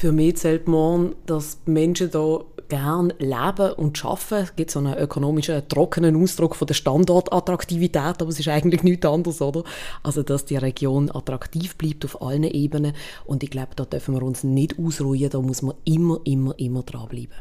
Für 0.00 0.12
mich 0.12 0.38
zählt 0.38 0.66
morgen, 0.66 1.14
dass 1.26 1.58
Menschen 1.66 2.10
hier 2.10 2.46
gerne 2.70 3.14
leben 3.18 3.72
und 3.76 4.02
arbeiten. 4.02 4.44
Es 4.44 4.56
gibt 4.56 4.70
so 4.70 4.78
einen 4.78 4.94
ökonomischen, 4.94 5.68
trockenen 5.68 6.16
Ausdruck 6.16 6.56
von 6.56 6.66
der 6.66 6.72
Standortattraktivität, 6.72 8.22
aber 8.22 8.28
es 8.28 8.40
ist 8.40 8.48
eigentlich 8.48 8.82
nichts 8.82 9.04
anderes, 9.04 9.42
oder? 9.42 9.62
Also, 10.02 10.22
dass 10.22 10.46
die 10.46 10.56
Region 10.56 11.10
attraktiv 11.14 11.76
bleibt 11.76 12.06
auf 12.06 12.22
allen 12.22 12.44
Ebenen. 12.44 12.94
Und 13.26 13.42
ich 13.42 13.50
glaube, 13.50 13.72
da 13.76 13.84
dürfen 13.84 14.14
wir 14.14 14.22
uns 14.22 14.42
nicht 14.42 14.78
ausruhen, 14.78 15.28
da 15.28 15.38
muss 15.42 15.60
man 15.60 15.74
immer, 15.84 16.18
immer, 16.24 16.58
immer 16.58 16.82
dranbleiben. 16.82 17.36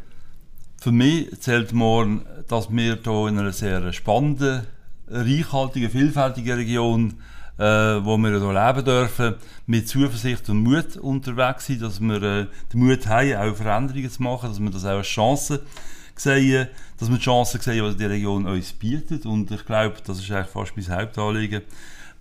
Für 0.82 0.92
mich 0.92 1.40
zählt 1.40 1.72
morgen, 1.72 2.26
dass 2.50 2.70
wir 2.70 3.00
hier 3.02 3.28
in 3.30 3.40
einer 3.40 3.54
sehr 3.54 3.94
spannenden, 3.94 4.68
reichhaltigen, 5.08 5.90
vielfältigen 5.90 6.58
Region 6.58 7.14
äh, 7.60 8.04
wo 8.06 8.18
wir 8.18 8.30
hier 8.30 8.54
leben 8.54 8.86
dürfen, 8.86 9.36
mit 9.68 9.90
Zuversicht 9.90 10.50
und 10.50 10.64
Mut 10.64 10.96
unterwegs 10.98 11.66
sind, 11.66 11.82
dass 11.82 12.00
wir 12.00 12.24
äh, 12.24 12.48
den 12.72 12.80
Mut 12.80 13.06
haben, 13.06 13.36
auch 13.36 13.56
Veränderungen 13.56 14.10
zu 14.10 14.24
machen, 14.24 14.50
dass 14.50 14.60
wir 14.60 14.70
das 14.70 14.86
auch 14.86 14.98
als 14.98 15.08
Chance 15.08 15.62
sehen, 16.16 16.70
dass 16.98 17.10
wir 17.10 17.18
die 17.18 17.24
Chancen 17.24 17.60
sehen, 17.60 17.92
die 17.92 17.98
die 17.98 18.06
Region 18.06 18.48
uns 18.48 18.72
bietet. 18.72 19.26
Und 19.26 19.52
ich 19.52 19.66
glaube, 19.66 19.96
das 20.06 20.20
ist 20.20 20.32
eigentlich 20.32 20.48
fast 20.48 20.78
mein 20.78 20.98
Hauptanliegen. 20.98 21.64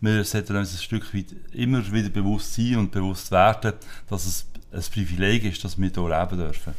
Wir 0.01 0.25
sollten 0.25 0.57
uns 0.57 0.73
ein 0.73 0.83
Stück 0.83 1.15
weit 1.15 1.35
immer 1.53 1.93
wieder 1.93 2.09
bewusst 2.09 2.55
sein 2.55 2.77
und 2.77 2.91
bewusst 2.91 3.31
werden, 3.31 3.75
dass 4.09 4.27
es 4.27 4.47
ein 4.73 4.83
Privileg 4.93 5.45
ist, 5.45 5.65
dass 5.65 5.79
wir 5.79 5.89
hier 5.89 6.09
leben 6.09 6.39
dürfen. 6.39 6.75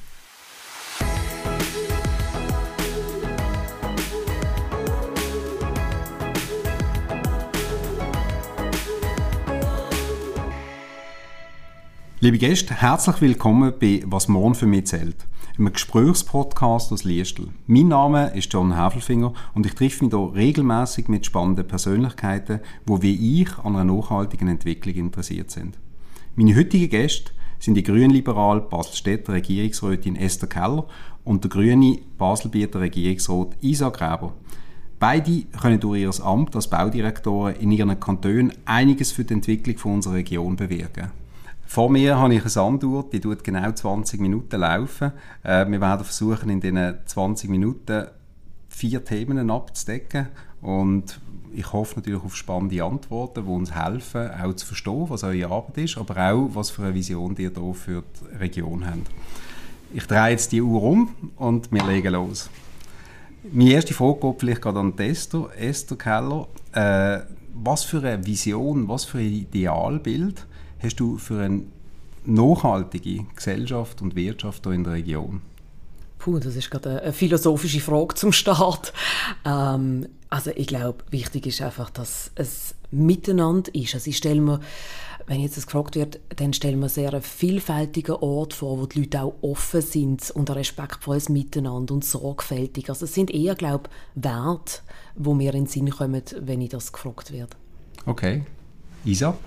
Liebe 12.21 12.37
Gäste, 12.37 12.73
herzlich 12.73 13.21
willkommen 13.21 13.71
bei 13.79 14.03
«Was 14.05 14.27
morgen 14.27 14.53
für 14.53 14.65
mich 14.65 14.87
zählt», 14.87 15.15
einem 15.57 15.71
Gesprächspodcast 15.71 16.91
aus 16.91 17.05
Liestel. 17.05 17.47
Mein 17.65 17.87
Name 17.87 18.35
ist 18.35 18.51
John 18.51 18.75
Häfelfinger 18.75 19.33
und 19.53 19.65
ich 19.65 19.73
treffe 19.73 20.03
mich 20.03 20.13
hier 20.13 20.33
regelmäßig 20.35 21.07
mit 21.07 21.25
spannenden 21.25 21.65
Persönlichkeiten, 21.65 22.59
die 22.85 23.01
wie 23.01 23.41
ich 23.41 23.57
an 23.59 23.77
einer 23.77 23.85
nachhaltigen 23.85 24.49
Entwicklung 24.49 24.95
interessiert 24.95 25.49
sind. 25.49 25.77
Meine 26.35 26.57
heutigen 26.57 26.89
Gäste 26.89 27.31
sind 27.57 27.75
die 27.75 27.83
grünliberal 27.83 28.59
Baselstädter 28.59 29.31
Regierungsrätin 29.31 30.17
Esther 30.17 30.49
Keller 30.49 30.87
und 31.23 31.45
der 31.45 31.51
grüne 31.51 31.99
Baselbieter 32.17 32.81
Regierungsrat 32.81 33.55
Isa 33.61 33.87
Gräber. 33.91 34.33
Beide 34.99 35.43
können 35.61 35.79
durch 35.79 36.01
ihr 36.01 36.25
Amt 36.25 36.53
als 36.53 36.69
Baudirektoren 36.69 37.55
in 37.55 37.71
ihren 37.71 37.97
Kantonen 37.97 38.51
einiges 38.65 39.13
für 39.13 39.23
die 39.23 39.35
Entwicklung 39.35 39.93
unserer 39.93 40.15
Region 40.15 40.57
bewirken. 40.57 41.11
Vor 41.69 41.91
mir 41.91 42.17
habe 42.17 42.33
ich 42.33 42.41
eine 42.41 42.49
Sanduhr, 42.49 43.07
die 43.13 43.19
tut 43.19 43.43
genau 43.43 43.71
20 43.71 44.19
Minuten 44.19 44.59
laufen. 44.59 45.11
Äh, 45.43 45.69
wir 45.69 45.79
werden 45.79 46.03
versuchen, 46.03 46.49
in 46.49 46.59
diesen 46.59 46.95
20 47.05 47.47
Minuten 47.47 48.07
vier 48.69 49.05
Themen 49.05 49.51
abzudecken 49.51 50.29
und 50.63 51.19
ich 51.53 51.71
hoffe 51.71 51.97
natürlich 51.97 52.23
auf 52.23 52.35
spannende 52.35 52.83
Antworten, 52.83 53.45
die 53.45 53.51
uns 53.51 53.75
helfen, 53.75 54.31
auch 54.31 54.53
zu 54.55 54.65
verstehen, 54.65 55.05
was 55.09 55.23
eure 55.23 55.45
Arbeit 55.45 55.77
ist, 55.77 55.99
aber 55.99 56.31
auch, 56.31 56.49
was 56.53 56.71
für 56.71 56.85
eine 56.85 56.95
Vision 56.95 57.35
ihr 57.37 57.51
hier 57.55 57.73
für 57.75 58.01
die 58.01 58.37
Region 58.37 58.87
habt. 58.87 59.07
Ich 59.93 60.07
drehe 60.07 60.31
jetzt 60.31 60.51
die 60.51 60.63
Uhr 60.63 60.81
um 60.81 61.09
und 61.35 61.71
wir 61.71 61.85
legen 61.85 62.13
los. 62.13 62.49
Meine 63.43 63.73
erste 63.73 63.93
Frage 63.93 64.21
geht 64.21 64.39
vielleicht 64.39 64.61
gerade 64.63 64.79
an 64.79 64.97
Esther, 64.97 65.49
Esther 65.55 65.97
Keller. 65.97 66.47
Äh, 66.71 67.19
was 67.53 67.83
für 67.83 67.99
eine 67.99 68.25
Vision, 68.25 68.87
was 68.87 69.05
für 69.05 69.19
ein 69.19 69.31
Idealbild 69.31 70.47
hast 70.79 70.95
du 70.97 71.17
für 71.17 71.41
eine 71.41 71.63
nachhaltige 72.25 73.25
Gesellschaft 73.35 74.01
und 74.01 74.15
Wirtschaft 74.15 74.63
hier 74.65 74.73
in 74.73 74.83
der 74.83 74.93
Region? 74.93 75.41
Puh, 76.17 76.39
das 76.39 76.55
ist 76.55 76.69
gerade 76.69 77.01
eine 77.01 77.13
philosophische 77.13 77.79
Frage 77.79 78.15
zum 78.15 78.33
Start. 78.33 78.93
Ähm, 79.45 80.07
also 80.29 80.51
ich 80.53 80.67
glaube, 80.67 81.05
wichtig 81.11 81.47
ist 81.47 81.61
einfach, 81.61 81.89
dass 81.89 82.31
es 82.35 82.75
miteinander 82.91 83.73
ist. 83.73 83.93
Also 83.95 84.09
ich 84.09 84.17
stelle 84.17 84.41
mir, 84.41 84.59
wenn 85.27 85.39
jetzt 85.39 85.57
das 85.57 85.65
gefragt 85.65 85.95
wird, 85.95 86.19
dann 86.35 86.53
stellen 86.53 86.79
wir 86.79 86.89
sehr 86.89 87.13
einen 87.13 87.21
vielfältigen 87.21 88.15
Ort 88.15 88.53
vor, 88.53 88.79
wo 88.79 88.85
die 88.85 89.01
Leute 89.01 89.21
auch 89.21 89.35
offen 89.41 89.81
sind 89.81 90.29
und 90.31 90.49
ein 90.49 90.57
respektvolles 90.57 91.29
Miteinander 91.29 91.93
und 91.93 92.03
sorgfältig. 92.03 92.89
Also 92.89 93.05
es 93.05 93.13
sind 93.13 93.31
eher, 93.31 93.55
glaube 93.55 93.89
ich, 94.15 94.23
Werte, 94.23 94.81
wo 95.15 95.33
mir 95.33 95.53
in 95.53 95.65
den 95.65 95.67
Sinn 95.67 95.89
kommen, 95.89 96.23
wenn 96.41 96.61
ich 96.61 96.69
das 96.69 96.91
gefragt 96.91 97.31
werde. 97.31 97.55
Okay. 98.05 98.43
Isa? 99.05 99.37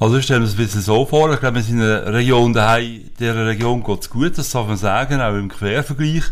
Also 0.00 0.16
ich 0.16 0.24
stelle 0.24 0.40
mir 0.40 0.46
das 0.46 0.54
ein 0.54 0.64
bisschen 0.64 0.80
so 0.80 1.04
vor, 1.04 1.30
ich 1.30 1.40
glaube, 1.40 1.56
wir 1.56 1.62
sind 1.62 1.78
in 1.78 1.84
einer 1.84 2.14
Region 2.14 2.54
daheim, 2.54 3.02
dieser 3.18 3.44
Region 3.44 3.84
geht 3.84 4.00
es 4.00 4.08
gut, 4.08 4.38
das 4.38 4.50
darf 4.50 4.66
man 4.66 4.78
sagen, 4.78 5.20
auch 5.20 5.34
im 5.34 5.50
Quervergleich. 5.50 6.22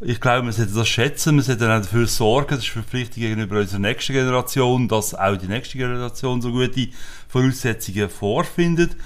Ich 0.00 0.22
glaube, 0.22 0.46
wir 0.46 0.52
sollten 0.54 0.74
das 0.74 0.88
schätzen, 0.88 1.36
wir 1.36 1.42
sollten 1.42 1.64
auch 1.64 1.82
dafür 1.82 2.06
sorgen, 2.06 2.54
das 2.54 2.60
ist 2.60 2.68
Verpflichtung 2.68 3.22
gegenüber 3.22 3.60
unserer 3.60 3.80
nächsten 3.80 4.14
Generation, 4.14 4.88
dass 4.88 5.14
auch 5.14 5.36
die 5.36 5.48
nächste 5.48 5.76
Generation 5.76 6.40
so 6.40 6.50
gute 6.50 6.88
Voraussetzungen 7.28 8.08
vorfindet. 8.08 8.96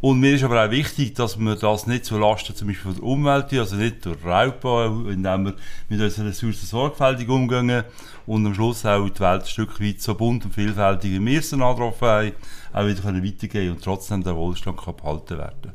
Und 0.00 0.18
mir 0.18 0.34
ist 0.34 0.44
aber 0.44 0.64
auch 0.64 0.70
wichtig, 0.70 1.14
dass 1.14 1.38
wir 1.38 1.56
das 1.56 1.86
nicht 1.86 2.06
zu 2.06 2.16
Lasten 2.16 2.56
zum 2.56 2.68
Beispiel 2.68 2.94
der 2.94 3.02
Umwelt, 3.02 3.52
also 3.52 3.76
nicht 3.76 4.06
durch 4.06 4.24
Raubbau, 4.24 5.08
indem 5.08 5.44
wir 5.44 5.54
mit 5.90 6.00
unseren 6.00 6.28
Ressourcen 6.28 6.66
sorgfältig 6.66 7.28
umgehen 7.28 7.84
und 8.26 8.46
am 8.46 8.54
Schluss 8.54 8.86
auch 8.86 9.06
die 9.06 9.20
Welt 9.20 9.42
ein 9.42 9.46
Stück 9.46 9.78
weit 9.78 10.00
so 10.00 10.14
bunt 10.14 10.46
und 10.46 10.54
vielfältig 10.54 11.10
wie 11.12 11.26
wir 11.26 11.40
es 11.40 11.52
angetroffen 11.52 12.08
haben, 12.08 12.32
auch 12.72 12.86
wieder 12.86 13.04
weitergehen 13.04 13.72
und 13.72 13.84
trotzdem 13.84 14.22
der 14.22 14.36
Wohlstand 14.36 14.78
kann 14.78 14.96
behalten 14.96 15.36
werden. 15.36 15.72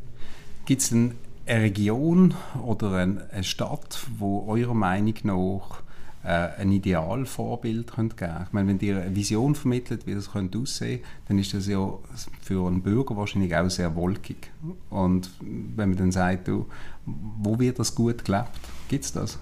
Gibt 0.66 0.82
es 0.82 0.92
eine 0.92 1.14
Region 1.48 2.34
oder 2.66 2.94
eine 2.94 3.44
Stadt, 3.44 4.08
wo 4.18 4.48
eurer 4.48 4.74
Meinung 4.74 5.14
nach 5.22 5.85
ein 6.26 6.72
Idealvorbild 6.72 7.92
könnt 7.94 8.18
geben 8.18 8.34
Ich 8.48 8.54
meine, 8.54 8.68
wenn 8.68 8.80
ihr 8.80 9.02
eine 9.02 9.16
Vision 9.16 9.56
vermittelt, 9.56 10.08
wie 10.08 10.16
das 10.16 10.32
könnte 10.32 10.58
aussehen 10.60 11.02
dann 11.28 11.38
ist 11.38 11.54
das 11.54 11.68
ja 11.68 11.94
für 12.42 12.68
einen 12.68 12.82
Bürger 12.82 13.16
wahrscheinlich 13.16 13.56
auch 13.56 13.70
sehr 13.70 13.96
wolkig. 13.96 14.52
Und 14.90 15.30
wenn 15.42 15.90
man 15.90 15.98
dann 15.98 16.12
sagt, 16.12 16.48
du, 16.48 16.66
wo 17.06 17.60
wird 17.60 17.80
das 17.80 17.94
gut 17.94 18.26
gelebt, 18.26 18.50
gibt 18.90 19.06
es 19.06 19.14
das? 19.14 19.40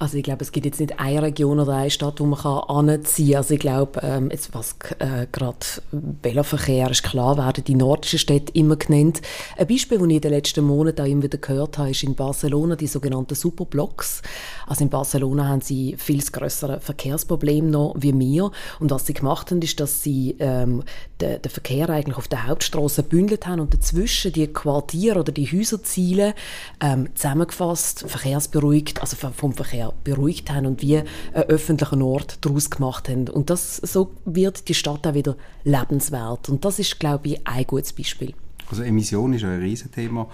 Also 0.00 0.16
ich 0.16 0.22
glaube, 0.22 0.44
es 0.44 0.52
gibt 0.52 0.64
jetzt 0.64 0.78
nicht 0.78 1.00
eine 1.00 1.22
Region 1.22 1.58
oder 1.58 1.74
eine 1.74 1.90
Stadt, 1.90 2.20
wo 2.20 2.26
man 2.26 2.38
kann 2.38 2.62
kann. 2.68 2.88
Also 2.88 3.54
ich 3.54 3.60
glaube, 3.60 4.00
ähm, 4.02 4.30
jetzt 4.30 4.54
was 4.54 4.76
äh, 5.00 5.26
gerade 5.32 5.58
Veloverkehr 5.90 6.88
ist 6.90 7.02
klar, 7.02 7.36
werden 7.36 7.64
die 7.64 7.74
nordischen 7.74 8.20
Städte 8.20 8.52
immer 8.52 8.76
genannt. 8.76 9.20
Ein 9.56 9.66
Beispiel, 9.66 9.98
das 9.98 10.06
ich 10.06 10.14
in 10.14 10.20
den 10.20 10.30
letzten 10.30 10.64
Monaten 10.64 11.00
auch 11.00 11.06
immer 11.06 11.24
wieder 11.24 11.38
gehört 11.38 11.78
habe, 11.78 11.90
ist 11.90 12.04
in 12.04 12.14
Barcelona 12.14 12.76
die 12.76 12.86
sogenannten 12.86 13.34
Superblocks. 13.34 14.22
Also 14.68 14.84
in 14.84 14.90
Barcelona 14.90 15.48
haben 15.48 15.62
sie 15.62 15.96
viel 15.98 16.22
größere 16.22 16.80
Verkehrsprobleme 16.80 17.68
noch 17.68 17.94
wie 17.98 18.16
wir. 18.16 18.52
Und 18.78 18.92
was 18.92 19.06
sie 19.06 19.14
gemacht 19.14 19.50
haben, 19.50 19.62
ist, 19.62 19.80
dass 19.80 20.02
sie 20.02 20.36
ähm, 20.38 20.84
den, 21.20 21.42
den 21.42 21.50
Verkehr 21.50 21.90
eigentlich 21.90 22.18
auf 22.18 22.28
der 22.28 22.46
Hauptstraße 22.46 23.02
bündelt 23.02 23.48
haben 23.48 23.60
und 23.60 23.74
dazwischen 23.74 24.32
die 24.32 24.46
Quartiere 24.46 25.18
oder 25.18 25.32
die 25.32 25.46
Häuserziele 25.46 26.34
ähm, 26.80 27.08
zusammengefasst, 27.16 28.04
verkehrsberuhigt, 28.06 29.00
also 29.00 29.16
vom 29.16 29.54
Verkehr 29.54 29.87
beruhigt 30.04 30.50
haben 30.50 30.66
und 30.66 30.82
wie 30.82 30.98
einen 30.98 31.06
öffentlichen 31.32 32.02
Ort 32.02 32.44
daraus 32.44 32.70
gemacht 32.70 33.08
haben. 33.08 33.28
Und 33.28 33.50
das, 33.50 33.76
so 33.76 34.12
wird 34.24 34.68
die 34.68 34.74
Stadt 34.74 35.06
auch 35.06 35.14
wieder 35.14 35.36
lebenswert. 35.64 36.48
Und 36.48 36.64
das 36.64 36.78
ist, 36.78 36.98
glaube 36.98 37.28
ich, 37.28 37.46
ein 37.46 37.64
gutes 37.66 37.92
Beispiel. 37.92 38.34
Also 38.70 38.82
Emission 38.82 39.32
ist 39.32 39.44
ein 39.44 39.60
Riesenthema. 39.60 40.26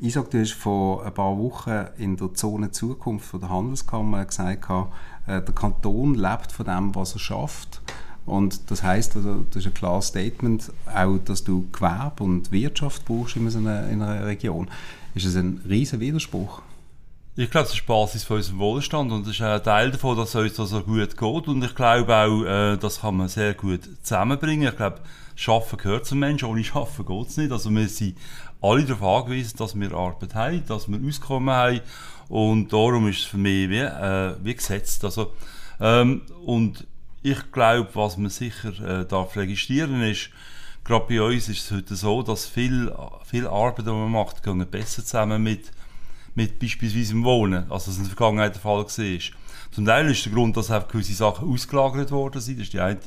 Isaac, 0.00 0.30
du 0.30 0.40
hast 0.40 0.54
vor 0.54 1.04
ein 1.04 1.14
paar 1.14 1.38
Wochen 1.38 1.86
in 1.96 2.16
der 2.16 2.34
Zone 2.34 2.72
Zukunft 2.72 3.26
von 3.26 3.40
der 3.40 3.50
Handelskammer 3.50 4.24
gesagt, 4.24 4.68
äh, 5.26 5.40
der 5.40 5.54
Kanton 5.54 6.14
lebt 6.14 6.50
von 6.50 6.66
dem, 6.66 6.94
was 6.94 7.14
er 7.14 7.20
schafft. 7.20 7.80
Und 8.26 8.70
das 8.70 8.82
heißt, 8.82 9.16
also, 9.16 9.44
das 9.50 9.62
ist 9.62 9.66
ein 9.66 9.74
klares 9.74 10.08
Statement, 10.08 10.72
auch, 10.92 11.18
dass 11.18 11.44
du 11.44 11.66
Gewerbe 11.72 12.24
und 12.24 12.52
Wirtschaft 12.52 13.04
brauchst 13.04 13.36
in 13.36 13.48
einer, 13.48 13.88
in 13.88 14.02
einer 14.02 14.26
Region. 14.26 14.68
Ist 15.14 15.26
das 15.26 15.36
ein 15.36 15.60
riesen 15.68 16.00
Widerspruch? 16.00 16.62
Ich 17.34 17.50
glaube, 17.50 17.64
das 17.64 17.72
ist 17.72 17.84
die 17.84 17.86
Basis 17.86 18.24
für 18.24 18.34
unseren 18.34 18.58
Wohlstand 18.58 19.10
und 19.10 19.26
das 19.26 19.32
ist 19.32 19.40
ein 19.40 19.62
Teil 19.62 19.90
davon, 19.90 20.18
dass 20.18 20.34
es 20.34 20.58
uns 20.58 20.70
so 20.70 20.82
gut 20.82 21.16
geht. 21.16 21.48
Und 21.48 21.64
ich 21.64 21.74
glaube 21.74 22.14
auch, 22.14 22.44
äh, 22.44 22.76
das 22.76 23.00
kann 23.00 23.16
man 23.16 23.28
sehr 23.28 23.54
gut 23.54 23.80
zusammenbringen. 24.02 24.68
Ich 24.68 24.76
glaube, 24.76 25.00
Schaffen 25.34 25.78
gehört 25.78 26.04
zum 26.04 26.18
Menschen. 26.18 26.44
Ohne 26.44 26.62
Schaffen 26.62 27.06
geht 27.06 27.28
es 27.28 27.38
nicht. 27.38 27.50
Also 27.50 27.70
wir 27.70 27.88
sind 27.88 28.18
alle 28.60 28.84
darauf 28.84 29.22
angewiesen, 29.24 29.56
dass 29.56 29.74
wir 29.74 29.92
Arbeit 29.92 30.34
haben, 30.34 30.66
dass 30.66 30.88
wir 30.88 31.00
Auskommen 31.08 31.54
haben. 31.54 31.80
Und 32.28 32.70
darum 32.70 33.08
ist 33.08 33.20
es 33.20 33.24
für 33.24 33.38
mich 33.38 33.70
wie, 33.70 33.78
äh, 33.78 34.34
wie 34.42 34.54
gesetzt. 34.54 35.02
Also, 35.02 35.32
ähm, 35.80 36.20
und 36.44 36.86
ich 37.22 37.50
glaube, 37.50 37.88
was 37.94 38.18
man 38.18 38.28
sicher 38.28 39.00
äh, 39.00 39.06
darf 39.06 39.36
registrieren 39.36 40.02
ist, 40.02 40.28
gerade 40.84 41.06
bei 41.08 41.22
uns 41.22 41.48
ist 41.48 41.64
es 41.64 41.70
heute 41.70 41.96
so, 41.96 42.22
dass 42.22 42.44
viel, 42.44 42.94
viel 43.24 43.46
Arbeit, 43.46 43.86
die 43.86 43.90
man 43.90 44.10
macht, 44.10 44.42
gehen 44.42 44.66
besser 44.70 45.02
zusammen 45.02 45.42
mit 45.42 45.72
mit 46.34 46.58
beispielsweise 46.58 47.12
dem 47.12 47.24
Wohnen, 47.24 47.70
als 47.70 47.86
das 47.86 47.96
in 47.96 48.04
der 48.04 48.14
Vergangenheit 48.14 48.54
der 48.54 48.62
Fall 48.62 48.84
war. 48.84 49.18
Zum 49.70 49.86
Teil 49.86 50.10
ist 50.10 50.24
der 50.24 50.32
Grund, 50.32 50.56
dass 50.56 50.70
einfach 50.70 50.88
gewisse 50.88 51.14
Sachen 51.14 51.48
ausgelagert 51.48 52.10
worden 52.10 52.40
sind. 52.40 52.58
Das 52.58 52.66
ist 52.66 52.72
die 52.74 52.80
eine 52.80 52.98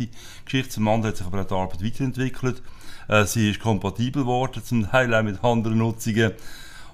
Geschichte. 0.46 0.70
Zum 0.70 0.88
anderen 0.88 1.12
hat 1.12 1.18
sich 1.18 1.28
aber 1.28 1.42
auch 1.42 1.48
die 1.48 1.54
Arbeit 1.54 1.84
weiterentwickelt. 1.84 2.62
Äh, 3.08 3.26
sie 3.26 3.52
ist 3.52 3.60
kompatibel 3.60 4.24
geworden, 4.24 4.64
zum 4.64 4.90
Teil 4.90 5.14
auch 5.14 5.24
mit 5.24 5.44
anderen 5.44 5.78
Nutzungen. 5.78 6.32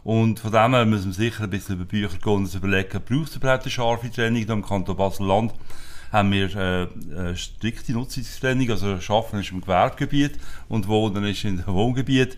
Und 0.03 0.39
von 0.39 0.51
dem 0.51 0.73
her 0.73 0.85
müssen 0.85 1.07
wir 1.07 1.13
sicher 1.13 1.43
ein 1.43 1.49
bisschen 1.49 1.75
über 1.75 1.85
Bücher 1.85 2.17
gehen 2.17 2.33
und 2.33 2.43
uns 2.43 2.55
überlegen, 2.55 3.01
braucht 3.07 3.29
es 3.29 3.35
überhaupt 3.35 3.63
eine 3.63 3.71
scharfe 3.71 4.11
Trennung 4.11 4.43
im 4.43 4.65
Kanton 4.65 4.95
Basel-Land? 4.95 5.53
haben 6.11 6.31
wir 6.31 6.55
äh, 6.55 6.87
eine 7.17 7.37
strikte 7.37 7.93
Nutzungstrennung, 7.93 8.69
also 8.69 8.99
Schaffen 8.99 9.39
ist 9.39 9.51
im 9.51 9.61
Gewerbegebiet 9.61 10.33
und 10.67 10.87
Wohnen 10.87 11.23
ist 11.23 11.43
in 11.45 11.57
dem 11.57 11.73
Wohngebiet. 11.73 12.35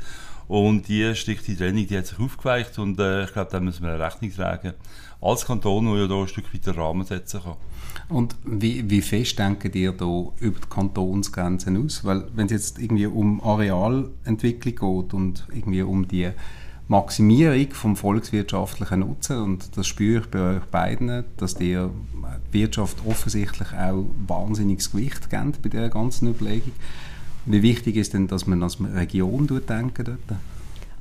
Und 0.47 0.87
die 0.87 1.15
strikte 1.15 1.55
Trennung, 1.55 1.87
die 1.87 1.97
hat 1.97 2.07
sich 2.07 2.19
aufgeweicht 2.19 2.77
und 2.79 2.99
äh, 2.99 3.23
ich 3.23 3.33
glaube, 3.33 3.51
da 3.51 3.59
müssen 3.59 3.83
wir 3.83 3.93
eine 3.93 4.03
Rechnung 4.03 4.31
tragen. 4.33 4.73
Als 5.21 5.45
Kanton, 5.45 5.85
der 5.85 6.01
ja 6.01 6.07
da 6.07 6.21
ein 6.21 6.27
Stück 6.27 6.53
weit 6.53 6.65
den 6.65 6.73
Rahmen 6.73 7.05
setzen 7.05 7.41
kann. 7.43 7.55
Und 8.09 8.35
wie, 8.43 8.89
wie 8.89 9.01
fest 9.01 9.39
denkt 9.39 9.73
ihr 9.75 9.93
da 9.93 10.05
über 10.39 10.59
die 10.59 10.69
Kantonsgrenzen 10.69 11.83
aus? 11.85 12.03
Weil 12.03 12.27
wenn 12.35 12.47
es 12.47 12.51
jetzt 12.51 12.79
irgendwie 12.79 13.05
um 13.05 13.41
Arealentwicklung 13.41 15.01
geht 15.01 15.13
und 15.13 15.47
irgendwie 15.53 15.81
um 15.81 16.07
die 16.07 16.31
Maximierung 16.89 17.71
vom 17.71 17.95
volkswirtschaftlichen 17.95 18.99
Nutzen 18.99 19.37
und 19.37 19.77
das 19.77 19.87
spüre 19.87 20.21
ich 20.21 20.27
bei 20.27 20.57
euch 20.57 20.63
beiden, 20.65 21.23
dass 21.37 21.55
die 21.55 21.79
Wirtschaft 22.51 22.97
offensichtlich 23.05 23.69
auch 23.73 24.05
wahnsinniges 24.27 24.91
Gewicht 24.91 25.29
gibt 25.29 25.61
bei 25.61 25.69
dieser 25.69 25.89
ganzen 25.89 26.29
Überlegung. 26.29 26.73
Wie 27.45 27.61
wichtig 27.61 27.97
ist 27.97 28.13
denn, 28.13 28.27
dass 28.27 28.47
man 28.47 28.63
als 28.63 28.77
Region 28.79 29.47
denken 29.47 30.05
dort? 30.05 30.39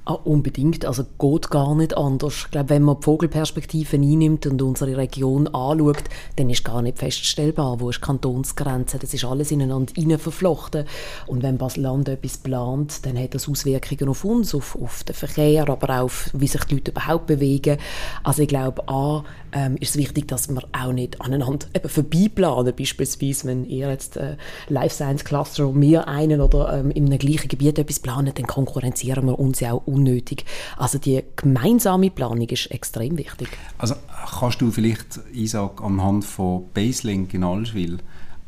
Ah, 0.04 0.14
unbedingt, 0.14 0.84
also 0.84 1.04
geht 1.20 1.50
gar 1.50 1.76
nicht 1.76 1.96
anders. 1.96 2.34
Ich 2.46 2.50
glaube, 2.50 2.70
wenn 2.70 2.82
man 2.82 2.96
die 2.98 3.04
Vogelperspektive 3.04 3.96
einnimmt 3.96 4.46
und 4.46 4.60
unsere 4.60 4.96
Region 4.96 5.46
anschaut, 5.46 6.02
dann 6.34 6.50
ist 6.50 6.64
gar 6.64 6.82
nicht 6.82 6.98
feststellbar, 6.98 7.78
wo 7.78 7.88
ist 7.88 8.02
Kantonsgrenze. 8.02 8.98
Das 8.98 9.14
ist 9.14 9.24
alles 9.24 9.52
ineinander 9.52 10.18
verflochten. 10.18 10.86
Und 11.28 11.44
wenn 11.44 11.56
Basel-Land 11.56 12.08
etwas 12.08 12.38
plant, 12.38 13.06
dann 13.06 13.16
hat 13.16 13.36
das 13.36 13.48
Auswirkungen 13.48 14.08
auf 14.08 14.24
uns, 14.24 14.56
auf, 14.56 14.76
auf 14.82 15.04
den 15.04 15.14
Verkehr, 15.14 15.68
aber 15.68 15.90
auch 15.90 16.04
auf, 16.06 16.30
wie 16.32 16.48
sich 16.48 16.64
die 16.64 16.74
Leute 16.74 16.90
überhaupt 16.90 17.26
bewegen. 17.26 17.78
Also 18.24 18.42
ich 18.42 18.48
glaube, 18.48 18.88
A, 18.88 19.22
ähm, 19.52 19.76
ist 19.76 19.90
es 19.90 19.96
wichtig, 19.96 20.26
dass 20.26 20.48
wir 20.48 20.62
auch 20.72 20.92
nicht 20.92 21.20
aneinander 21.20 21.66
eben 21.74 21.88
vorbeiplanen. 21.88 22.74
Beispielsweise, 22.76 23.46
wenn 23.46 23.64
ihr 23.66 23.88
jetzt 23.88 24.16
äh, 24.16 24.36
Life 24.68 24.96
Science 24.96 25.24
Cluster 25.24 25.68
und 25.68 25.80
wir 25.80 26.08
einen 26.08 26.40
oder 26.40 26.78
ähm, 26.78 26.90
in 26.90 27.06
einem 27.06 27.18
gleichen 27.18 27.48
Gebiet 27.48 27.78
etwas 27.78 28.00
planen, 28.00 28.32
dann 28.34 28.46
konkurrenzieren 28.46 29.26
wir 29.26 29.38
uns 29.38 29.60
ja 29.60 29.74
auch 29.74 29.82
unnötig. 29.92 30.44
Also 30.76 30.98
die 30.98 31.22
gemeinsame 31.36 32.10
Planung 32.10 32.48
ist 32.48 32.70
extrem 32.70 33.18
wichtig. 33.18 33.48
Also 33.78 33.94
kannst 34.38 34.60
du 34.60 34.70
vielleicht, 34.70 35.20
Isaac, 35.32 35.82
anhand 35.82 36.24
von 36.24 36.64
Baselink 36.74 37.34
in 37.34 37.44
Allschwil 37.44 37.98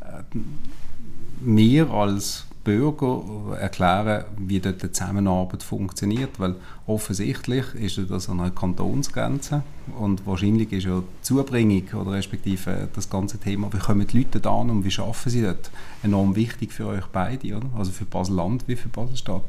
äh, 0.01 0.39
mir 1.41 1.91
als 1.91 2.47
Bürger 2.65 3.57
erklären, 3.61 4.25
wie 4.39 4.59
dort 4.59 4.83
die 4.83 4.91
Zusammenarbeit 4.91 5.63
funktioniert, 5.63 6.41
weil 6.41 6.57
offensichtlich 6.87 7.67
ist 7.75 8.01
das 8.11 8.29
an 8.29 8.41
einer 8.41 8.51
Kantonsgrenze 8.51 9.63
und 9.99 10.27
wahrscheinlich 10.27 10.73
ist 10.73 10.85
ja 10.85 11.01
die 11.01 11.23
Zubringung 11.23 11.85
oder 12.01 12.13
respektive 12.13 12.89
das 12.95 13.11
ganze 13.11 13.39
Thema, 13.39 13.73
wie 13.73 13.79
kommen 13.79 14.07
die 14.07 14.19
Leute 14.19 14.41
da 14.41 14.61
an 14.61 14.71
und 14.71 14.85
wie 14.85 14.91
schaffen 14.91 15.31
sie 15.31 15.43
das, 15.43 15.57
enorm 16.03 16.35
wichtig 16.35 16.73
für 16.73 16.87
euch 16.87 17.07
beide, 17.13 17.55
oder? 17.55 17.69
also 17.77 17.93
für 17.93 18.07
Basel-Land 18.07 18.65
wie 18.67 18.77
für 18.77 18.89
Basel-Stadt. 18.89 19.45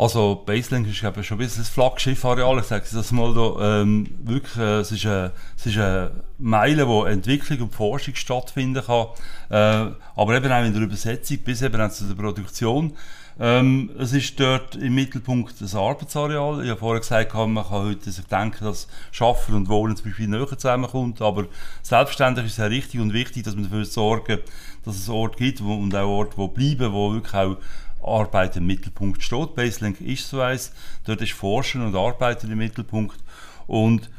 Also 0.00 0.42
Baselink 0.46 0.88
ist 0.88 1.04
eben 1.04 1.22
schon 1.22 1.36
ein 1.36 1.44
bisschen 1.44 1.60
das 1.60 1.68
Flaggschiff-Areal, 1.68 2.58
ich 2.60 2.64
sage 2.64 2.86
das 2.90 3.12
mal 3.12 3.34
da, 3.34 3.82
ähm, 3.82 4.08
wirklich, 4.24 4.56
äh, 4.56 4.78
es, 4.78 4.92
ist 4.92 5.04
eine, 5.04 5.32
es 5.58 5.66
ist 5.66 5.76
eine 5.76 6.10
Meile, 6.38 6.88
wo 6.88 7.04
Entwicklung 7.04 7.60
und 7.60 7.74
Forschung 7.74 8.14
stattfinden 8.14 8.82
kann, 8.82 9.08
äh, 9.50 9.92
aber 10.16 10.34
eben 10.34 10.50
auch 10.50 10.64
in 10.64 10.72
der 10.72 10.80
Übersetzung 10.80 11.36
bis 11.44 11.60
eben 11.60 11.78
auch 11.78 11.90
zu 11.90 12.04
der 12.04 12.14
Produktion. 12.14 12.94
Ähm, 13.38 13.90
es 13.98 14.14
ist 14.14 14.40
dort 14.40 14.74
im 14.74 14.94
Mittelpunkt 14.94 15.60
das 15.60 15.74
Arbeitsareal. 15.74 16.64
Ich 16.64 16.70
habe 16.70 16.80
vorher 16.80 17.00
gesagt, 17.00 17.34
man 17.34 17.56
kann 17.56 17.70
heute 17.70 18.10
sich 18.10 18.24
denken, 18.24 18.64
dass 18.64 18.88
Schaffen 19.12 19.54
und 19.54 19.68
Wohnen 19.68 19.96
zum 19.96 20.06
Beispiel 20.06 20.28
näher 20.28 20.48
zusammenkommt, 20.48 21.20
aber 21.20 21.44
selbstverständlich 21.82 22.46
ist 22.46 22.52
es 22.52 22.56
sehr 22.56 22.70
richtig 22.70 23.00
und 23.00 23.12
wichtig, 23.12 23.44
dass 23.44 23.54
man 23.54 23.64
dafür 23.64 23.84
sorgen, 23.84 24.38
dass 24.82 24.96
es 24.96 25.10
Orte 25.10 25.36
gibt 25.36 25.60
und 25.60 25.94
auch 25.94 26.08
Orte, 26.08 26.38
wo 26.38 26.48
bleiben, 26.48 26.90
wo 26.90 27.12
wirklich 27.12 27.34
auch 27.34 27.58
Arbeit 28.02 28.56
im 28.56 28.66
Mittelpunkt 28.66 29.22
steht. 29.22 29.54
Baselink 29.54 30.00
ist 30.00 30.28
so 30.28 30.40
eins. 30.40 30.72
Dort 31.04 31.20
ist 31.20 31.32
Forschen 31.32 31.84
und 31.84 31.94
Arbeiten 31.94 32.50
im 32.50 32.58
Mittelpunkt. 32.58 33.18
Und 33.66 34.10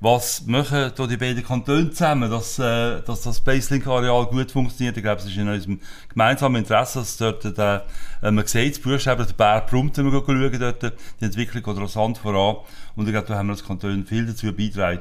was 0.00 0.44
machen 0.44 0.92
da 0.94 1.06
die 1.06 1.16
beiden 1.16 1.42
Kantone 1.42 1.90
zusammen, 1.90 2.30
dass, 2.30 2.58
äh, 2.58 3.00
dass 3.00 3.22
das 3.22 3.40
Baselink-Areal 3.40 4.26
gut 4.26 4.50
funktioniert? 4.50 4.96
Ich 4.96 5.02
glaube, 5.02 5.20
es 5.20 5.26
ist 5.26 5.36
in 5.36 5.48
unserem 5.48 5.80
gemeinsamen 6.10 6.56
Interesse, 6.56 6.98
dass 6.98 7.16
dort 7.16 7.56
der, 7.56 7.86
äh, 8.22 8.30
man 8.30 8.46
sieht, 8.46 8.82
buchstäblich 8.82 9.28
der 9.28 9.34
Bär 9.34 9.60
brummt, 9.62 9.96
wenn 9.96 10.12
wir 10.12 10.12
schauen, 10.12 10.58
dort, 10.60 10.82
die 11.20 11.24
Entwicklung 11.24 11.62
geht 11.62 11.82
rasant 11.82 12.18
voran. 12.18 12.56
Und 12.96 13.06
ich 13.06 13.12
glaube, 13.12 13.28
da 13.28 13.36
haben 13.36 13.46
wir 13.46 13.52
als 13.52 13.64
Kanton 13.64 14.04
viel 14.04 14.26
dazu 14.26 14.52
beigetragen. 14.52 15.00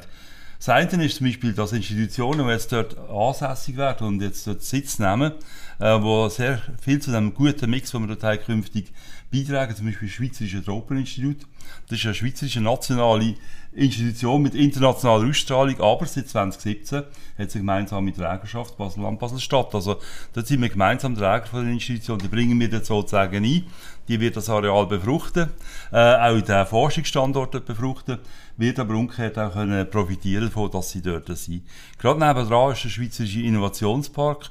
Das 0.66 0.70
eine 0.70 1.04
ist 1.04 1.18
zum 1.18 1.28
Beispiel, 1.28 1.52
dass 1.52 1.74
Institutionen, 1.74 2.48
die 2.48 2.54
jetzt 2.54 2.72
dort 2.72 2.98
ansässig 3.10 3.76
werden 3.76 4.08
und 4.08 4.22
jetzt 4.22 4.48
dort 4.48 4.64
Sitz 4.64 4.98
nehmen, 4.98 5.34
äh, 5.78 6.02
wo 6.02 6.30
sehr 6.30 6.62
viel 6.82 7.02
zu 7.02 7.12
dem 7.12 7.34
guten 7.34 7.70
Mix, 7.70 7.92
den 7.92 8.08
wir 8.08 8.16
dort 8.16 8.46
künftig 8.46 8.94
beitragen, 9.30 9.76
zum 9.76 9.88
Beispiel 9.88 10.08
das 10.08 10.16
Schweizerische 10.16 10.64
Tropeninstitut. 10.64 11.48
Das 11.90 12.00
ist 12.00 12.06
eine 12.06 12.14
schweizerische 12.14 12.62
nationale 12.62 13.36
Institution 13.74 14.42
mit 14.42 14.56
internationaler 14.56 15.28
Ausstrahlung, 15.28 15.82
aber 15.82 16.06
seit 16.06 16.30
2017 16.30 17.04
hat 17.38 17.52
sie 17.52 17.58
gemeinsame 17.58 18.14
Trägerschaft 18.14 18.78
Basel-Land, 18.78 19.20
Basel-Stadt. 19.20 19.76
Also, 19.76 20.00
dort 20.32 20.48
sind 20.48 20.62
wir 20.62 20.70
gemeinsam 20.70 21.14
Träger 21.14 21.46
von 21.46 21.66
der 21.66 21.74
Institution, 21.74 22.20
die 22.20 22.30
bringen 22.30 22.58
wir 22.58 22.70
dort 22.70 22.86
sozusagen 22.86 23.44
ein. 23.44 23.66
Die 24.08 24.20
wird 24.20 24.36
das 24.36 24.50
Areal 24.50 24.86
befruchten, 24.88 25.50
äh, 25.92 26.16
auch 26.16 26.42
den 26.42 26.66
Forschungsstandort 26.66 27.66
befruchten, 27.66 28.20
wird 28.58 28.80
aber 28.80 28.96
umgekehrt 28.96 29.38
auch 29.40 29.54
können 29.54 29.90
profitieren 29.90 30.46
davon, 30.46 30.72
dass 30.72 30.92
sie 30.92 31.02
dort 31.02 31.28
sind. 31.38 31.64
Gerade 32.00 32.20
nebenan 32.20 32.74
ist 32.74 32.84
der 32.84 32.90
Schweizerische 32.90 33.42
Innovationspark. 33.42 34.50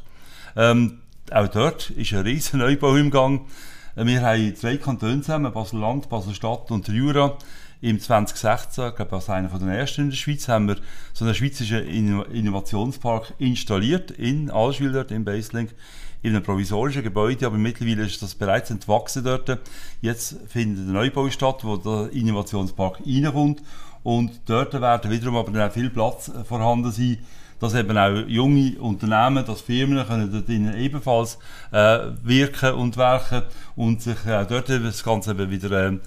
Ähm, 0.56 1.00
auch 1.31 1.49
dort 1.49 1.90
ist 1.90 2.12
ein 2.12 2.20
riesen 2.20 2.60
Neubau 2.60 2.96
im 2.96 3.10
Gang. 3.10 3.46
Wir 3.94 4.22
haben 4.22 4.54
drei 4.60 4.78
Kantone 4.78 5.20
zusammen, 5.20 5.52
Basel-Land, 5.52 6.08
Basel-Stadt 6.08 6.70
und 6.70 6.88
der 6.88 6.94
Jura. 6.94 7.37
Im 7.82 7.98
2016, 7.98 8.88
ich 8.88 8.94
glaube 8.94 9.16
als 9.16 9.28
einer 9.28 9.48
den 9.48 9.69
ersten 9.69 10.02
in 10.02 10.10
der 10.10 10.16
Schweiz, 10.16 10.46
haben 10.48 10.69
wir 10.69 10.76
so 11.12 11.25
einen 11.25 11.34
schweizerischen 11.34 11.84
Innovationspark 12.32 13.34
installiert 13.38 14.12
in 14.12 14.50
Allschwil 14.50 14.93
dort, 14.93 15.10
in 15.10 15.25
Baselink, 15.25 15.75
in 16.22 16.34
einem 16.34 16.44
provisorischen 16.44 17.02
Gebäude, 17.02 17.46
aber 17.46 17.58
mittlerweile 17.58 18.04
ist 18.04 18.22
das 18.22 18.34
bereits 18.34 18.70
entwachsen 18.70 19.24
dort. 19.24 19.58
Jetzt 20.00 20.36
findet 20.48 20.86
der 20.86 20.94
Neubau 20.94 21.28
statt, 21.30 21.60
wo 21.62 21.76
der 21.76 22.12
Innovationspark 22.12 23.00
reinkommt 23.04 23.62
und 24.02 24.40
dort 24.46 24.72
werden 24.81 25.10
wiederum 25.10 25.36
aber 25.36 25.52
dann 25.52 25.69
auch 25.69 25.72
viel 25.72 25.91
Platz 25.91 26.31
vorhanden 26.48 26.91
sein, 26.91 27.19
dass 27.58 27.74
eben 27.74 27.96
auch 27.96 28.26
junge 28.26 28.76
Unternehmen, 28.81 29.44
dass 29.44 29.60
Firmen 29.60 30.05
können 30.06 30.32
dort 30.32 30.48
ebenfalls 30.48 31.38
äh, 31.70 31.98
wirken 32.22 32.74
und 32.74 32.96
werken 32.96 33.43
und 33.76 34.02
sich 34.02 34.26
äh, 34.26 34.44
dort 34.46 34.69
das 34.69 35.05
Ganze 35.05 35.31
eben 35.31 35.50
wieder, 35.50 35.70
äh, 35.70 35.98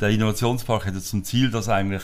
der 0.00 0.08
Innovationspark 0.08 0.86
hat 0.86 1.00
zum 1.00 1.22
Ziel, 1.22 1.52
dass 1.52 1.68
eigentlich 1.68 2.02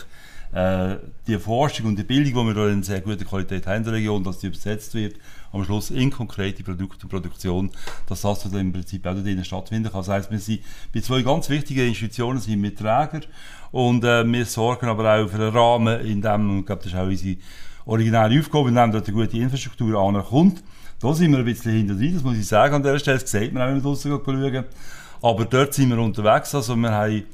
äh, 0.52 0.96
die 1.26 1.38
Forschung 1.38 1.86
und 1.86 1.98
die 1.98 2.02
Bildung, 2.02 2.48
die 2.48 2.54
wir 2.54 2.62
hier 2.64 2.72
in 2.72 2.82
sehr 2.82 3.00
guter 3.00 3.24
Qualität 3.24 3.66
haben 3.66 3.78
in 3.78 3.84
der 3.84 3.92
Region, 3.94 4.24
dass 4.24 4.38
die 4.38 4.48
übersetzt 4.48 4.94
wird, 4.94 5.16
am 5.52 5.64
Schluss 5.64 5.90
in 5.90 6.10
konkrete 6.10 6.62
Produkte 6.62 7.04
und 7.04 7.08
Produktion, 7.08 7.70
dass 8.08 8.22
das 8.22 8.42
dann 8.42 8.60
im 8.60 8.72
Prinzip 8.72 9.06
auch 9.06 9.14
dort 9.14 9.46
stattfinden 9.46 9.90
kann. 9.90 10.00
Das 10.00 10.08
heisst, 10.08 10.30
wir 10.30 10.38
sind 10.38 10.60
bei 10.92 11.00
zwei 11.00 11.22
ganz 11.22 11.48
wichtigen 11.50 11.86
Institutionen 11.86 12.40
sind 12.40 12.62
wir 12.62 12.74
Träger 12.74 13.20
und 13.70 14.04
äh, 14.04 14.24
wir 14.24 14.44
sorgen 14.44 14.88
aber 14.88 15.22
auch 15.22 15.28
für 15.28 15.36
einen 15.36 15.56
Rahmen, 15.56 16.00
in 16.00 16.20
dem, 16.20 16.60
ich 16.60 16.66
glaube, 16.66 16.82
das 16.82 16.92
ist 16.92 16.98
auch 16.98 17.06
unsere 17.06 17.36
originäre 17.86 18.38
Aufgabe, 18.38 18.68
in 18.68 18.74
dem 18.74 18.92
dort 18.92 19.06
eine 19.06 19.16
gute 19.16 19.38
Infrastruktur 19.38 20.00
ankommt. 20.00 20.62
Da 21.00 21.14
sind 21.14 21.30
wir 21.30 21.38
ein 21.38 21.44
bisschen 21.44 21.72
hinter 21.72 21.94
drin, 21.94 22.14
das 22.14 22.22
muss 22.22 22.36
ich 22.36 22.46
sagen 22.46 22.74
an 22.74 22.82
der 22.82 22.98
Stelle, 22.98 23.18
das 23.18 23.30
sieht 23.30 23.52
man 23.52 23.62
auch, 23.62 23.66
wenn 23.68 23.76
wir 23.76 23.82
draussen 23.82 24.10
schauen. 24.10 24.64
Aber 25.22 25.44
dort 25.44 25.74
sind 25.74 25.90
wir 25.90 25.98
unterwegs, 25.98 26.54
also 26.54 26.76
wir 26.76 26.90
haben 26.90 27.24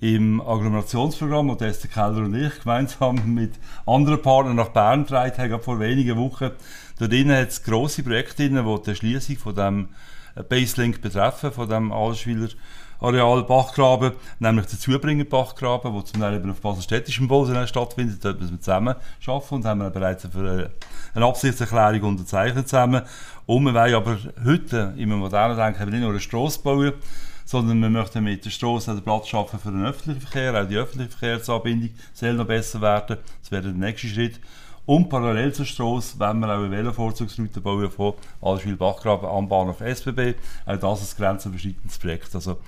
im 0.00 0.40
Agglomerationsprogramm, 0.40 1.56
das 1.58 1.68
Esther 1.68 1.88
Keller 1.88 2.24
und 2.24 2.34
ich 2.34 2.60
gemeinsam 2.60 3.34
mit 3.34 3.54
anderen 3.86 4.20
Partnern 4.20 4.56
nach 4.56 4.68
Bern 4.68 5.02
getragen 5.02 5.52
haben, 5.52 5.62
vor 5.62 5.80
wenigen 5.80 6.18
Wochen. 6.18 6.50
Dort 6.98 7.12
hat 7.12 7.48
es 7.48 7.62
grosse 7.62 8.02
Projekte 8.02 8.48
drin, 8.48 8.64
die 8.64 8.82
die 8.82 8.90
Erschliessung 8.90 9.36
von 9.36 9.54
dem 9.54 9.88
Baselink 10.48 11.00
betreffen, 11.00 11.50
von 11.50 11.68
dem 11.68 11.92
Allschwiler 11.92 12.48
Areal 13.00 13.42
Bachgraben, 13.44 14.12
nämlich 14.38 14.66
der 14.66 14.78
Zubringer 14.78 15.24
Bachgraben, 15.24 15.92
der 15.92 16.04
zum 16.04 16.20
Teil 16.20 16.36
eben 16.36 16.50
auf 16.50 16.60
baselstädtischem 16.60 17.28
Boden 17.28 17.66
stattfindet. 17.66 18.24
Dort 18.24 18.40
müssen 18.40 18.54
wir 18.54 18.60
zusammen 18.60 18.94
arbeiten 19.26 19.54
und 19.54 19.64
haben 19.66 19.92
bereits 19.92 20.24
eine, 20.34 20.70
eine 21.14 21.26
Absichtserklärung 21.26 22.02
unterzeichnet 22.02 22.68
zusammen. 22.68 23.02
Und 23.44 23.64
wir 23.64 23.74
wollen 23.74 23.94
aber 23.94 24.18
heute 24.44 24.94
im 24.96 25.10
modernen 25.10 25.56
Denken 25.56 25.90
nicht 25.90 26.00
nur 26.00 26.10
eine 26.10 26.20
Strasse 26.20 26.62
bauen, 26.62 26.94
sondern 27.46 27.80
wir 27.80 27.88
möchten 27.88 28.24
mit 28.24 28.44
der 28.44 28.50
Strasse 28.50 28.92
den 28.92 29.02
Platz 29.02 29.28
schaffen 29.28 29.58
für 29.58 29.70
den 29.70 29.86
öffentlichen 29.86 30.20
Verkehr. 30.20 30.60
Auch 30.60 30.68
die 30.68 30.76
öffentliche 30.76 31.10
Verkehrsanbindung 31.10 31.90
soll 32.12 32.34
noch 32.34 32.44
besser 32.44 32.82
werden. 32.82 33.18
Das 33.40 33.50
wäre 33.50 33.62
der 33.62 33.72
nächste 33.72 34.08
Schritt. 34.08 34.40
Und 34.84 35.08
parallel 35.08 35.52
zur 35.52 35.64
Strasse 35.64 36.18
wollen 36.18 36.40
wir 36.40 36.48
auch 36.48 36.58
eine 36.58 36.70
Velovorzugsroute 36.70 37.60
bauen 37.60 37.90
von 37.90 38.14
Allschwil-Bachgraben 38.42 39.28
am 39.28 39.48
Bahnhof 39.48 39.80
SBB. 39.80 40.34
Auch 40.66 40.76
das 40.76 41.02
ist 41.02 41.18
ein 41.18 41.24
grenzüberschreitendes 41.24 41.98
Projekt. 41.98 42.34
Also, 42.34 42.58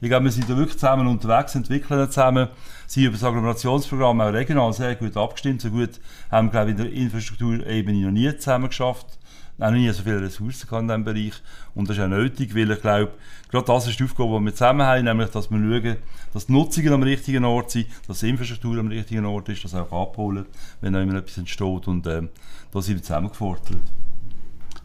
Ich 0.00 0.08
glaube, 0.08 0.24
wir 0.26 0.32
sind 0.32 0.48
da 0.48 0.56
wirklich 0.56 0.78
zusammen 0.78 1.08
unterwegs, 1.08 1.56
entwickeln 1.56 2.08
zusammen, 2.08 2.48
sind 2.86 3.04
über 3.04 3.14
das 3.14 3.24
Agglomerationsprogramm 3.24 4.20
auch 4.20 4.32
regional 4.32 4.72
sehr 4.72 4.94
gut 4.94 5.16
abgestimmt. 5.16 5.60
So 5.60 5.70
gut 5.70 6.00
haben 6.30 6.48
wir, 6.48 6.50
glaube 6.52 6.70
ich, 6.70 6.78
in 6.78 6.84
der 6.84 6.92
Infrastrukturebene 6.92 8.06
noch 8.06 8.12
nie 8.12 8.36
zusammen 8.36 8.68
geschafft. 8.68 9.18
Auch 9.58 9.70
noch 9.70 9.72
nie 9.72 9.90
so 9.90 10.02
viele 10.04 10.22
Ressourcen 10.22 10.68
in 10.70 10.86
diesem 10.86 11.04
Bereich. 11.04 11.32
Und 11.74 11.88
das 11.88 11.96
ist 11.96 12.02
auch 12.02 12.08
nötig, 12.08 12.54
weil 12.54 12.70
ich 12.70 12.80
glaube, 12.80 13.12
gerade 13.50 13.66
das 13.66 13.88
ist 13.88 13.98
die 13.98 14.04
Aufgabe, 14.04 14.38
die 14.38 14.44
wir 14.44 14.54
zusammen 14.54 14.86
haben, 14.86 15.04
nämlich, 15.04 15.30
dass 15.30 15.50
wir 15.50 15.58
schauen, 15.58 15.96
dass 16.32 16.46
die 16.46 16.52
Nutzungen 16.52 16.92
am 16.92 17.02
richtigen 17.02 17.44
Ort 17.44 17.72
sind, 17.72 17.88
dass 18.06 18.20
die 18.20 18.28
Infrastruktur 18.28 18.78
am 18.78 18.86
richtigen 18.88 19.24
Ort 19.24 19.48
ist, 19.48 19.64
dass 19.64 19.74
auch 19.74 19.90
abholen, 19.90 20.46
wenn 20.80 20.92
da 20.92 21.02
immer 21.02 21.16
etwas 21.16 21.38
entsteht. 21.38 21.88
Und 21.88 22.06
äh, 22.06 22.22
da 22.70 22.80
sind 22.80 22.96
wir 22.96 23.02
zusammen 23.02 23.30
gefordert. 23.30 23.78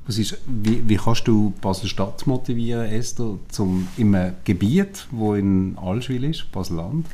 Was 0.06 0.18
ist, 0.18 0.38
wie, 0.48 0.88
wie 0.88 0.98
kannst 0.98 1.28
du 1.28 1.54
Basel-Stadt 1.62 2.28
motivieren, 2.28 2.86
Esther, 2.86 3.38
zum 3.50 3.88
in 3.96 4.14
einem 4.14 4.36
Gebiet, 4.44 5.08
wo 5.12 5.36
in 5.36 5.78
Allschwil 5.78 6.26
ist, 6.26 6.52
Basel-Land, 6.52 7.06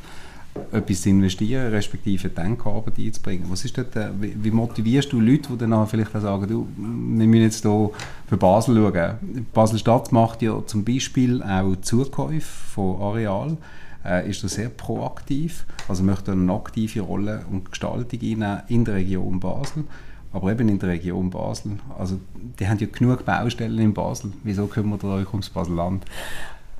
etwas 0.72 1.02
zu 1.02 1.10
investieren, 1.10 1.70
respektive 1.70 2.28
Denkarbeit 2.28 2.98
einzubringen? 2.98 3.46
Was 3.48 3.64
ist 3.64 3.76
dort, 3.76 3.94
äh, 3.96 4.10
wie, 4.18 4.50
motivierst 4.50 5.12
du 5.12 5.20
Leute, 5.20 5.50
die 5.52 5.58
dann 5.58 5.86
vielleicht 5.86 6.14
auch 6.14 6.20
sagen, 6.20 6.48
du, 6.48 6.66
wir 6.76 7.26
müssen 7.26 7.42
jetzt 7.42 7.62
hier 7.62 7.90
für 8.28 8.36
Basel 8.36 8.76
schauen. 8.76 9.46
Basel-Stadt 9.52 10.12
macht 10.12 10.42
ja 10.42 10.60
zum 10.66 10.84
Beispiel 10.84 11.42
auch 11.42 11.76
Zukäufe 11.80 12.40
von 12.40 13.00
Areal 13.00 13.56
äh, 14.04 14.28
ist 14.28 14.42
da 14.42 14.48
sehr 14.48 14.70
proaktiv, 14.70 15.66
also 15.88 16.02
möchte 16.02 16.32
eine 16.32 16.52
aktive 16.52 17.02
Rolle 17.02 17.44
und 17.50 17.70
Gestaltung 17.70 18.18
einnehmen 18.20 18.62
in 18.68 18.84
der 18.84 18.94
Region 18.94 19.40
Basel 19.40 19.84
aber 20.32 20.52
eben 20.52 20.68
in 20.68 20.78
der 20.78 20.90
Region 20.90 21.30
Basel. 21.30 21.72
Also 21.98 22.20
die 22.58 22.68
haben 22.68 22.78
ja 22.78 22.86
genug 22.86 23.24
Baustellen 23.24 23.78
in 23.78 23.94
Basel. 23.94 24.32
Wieso 24.44 24.66
kümmert 24.66 25.02
ihr 25.02 25.10
euch 25.10 25.28
ums 25.28 25.50
Baselland? 25.50 26.04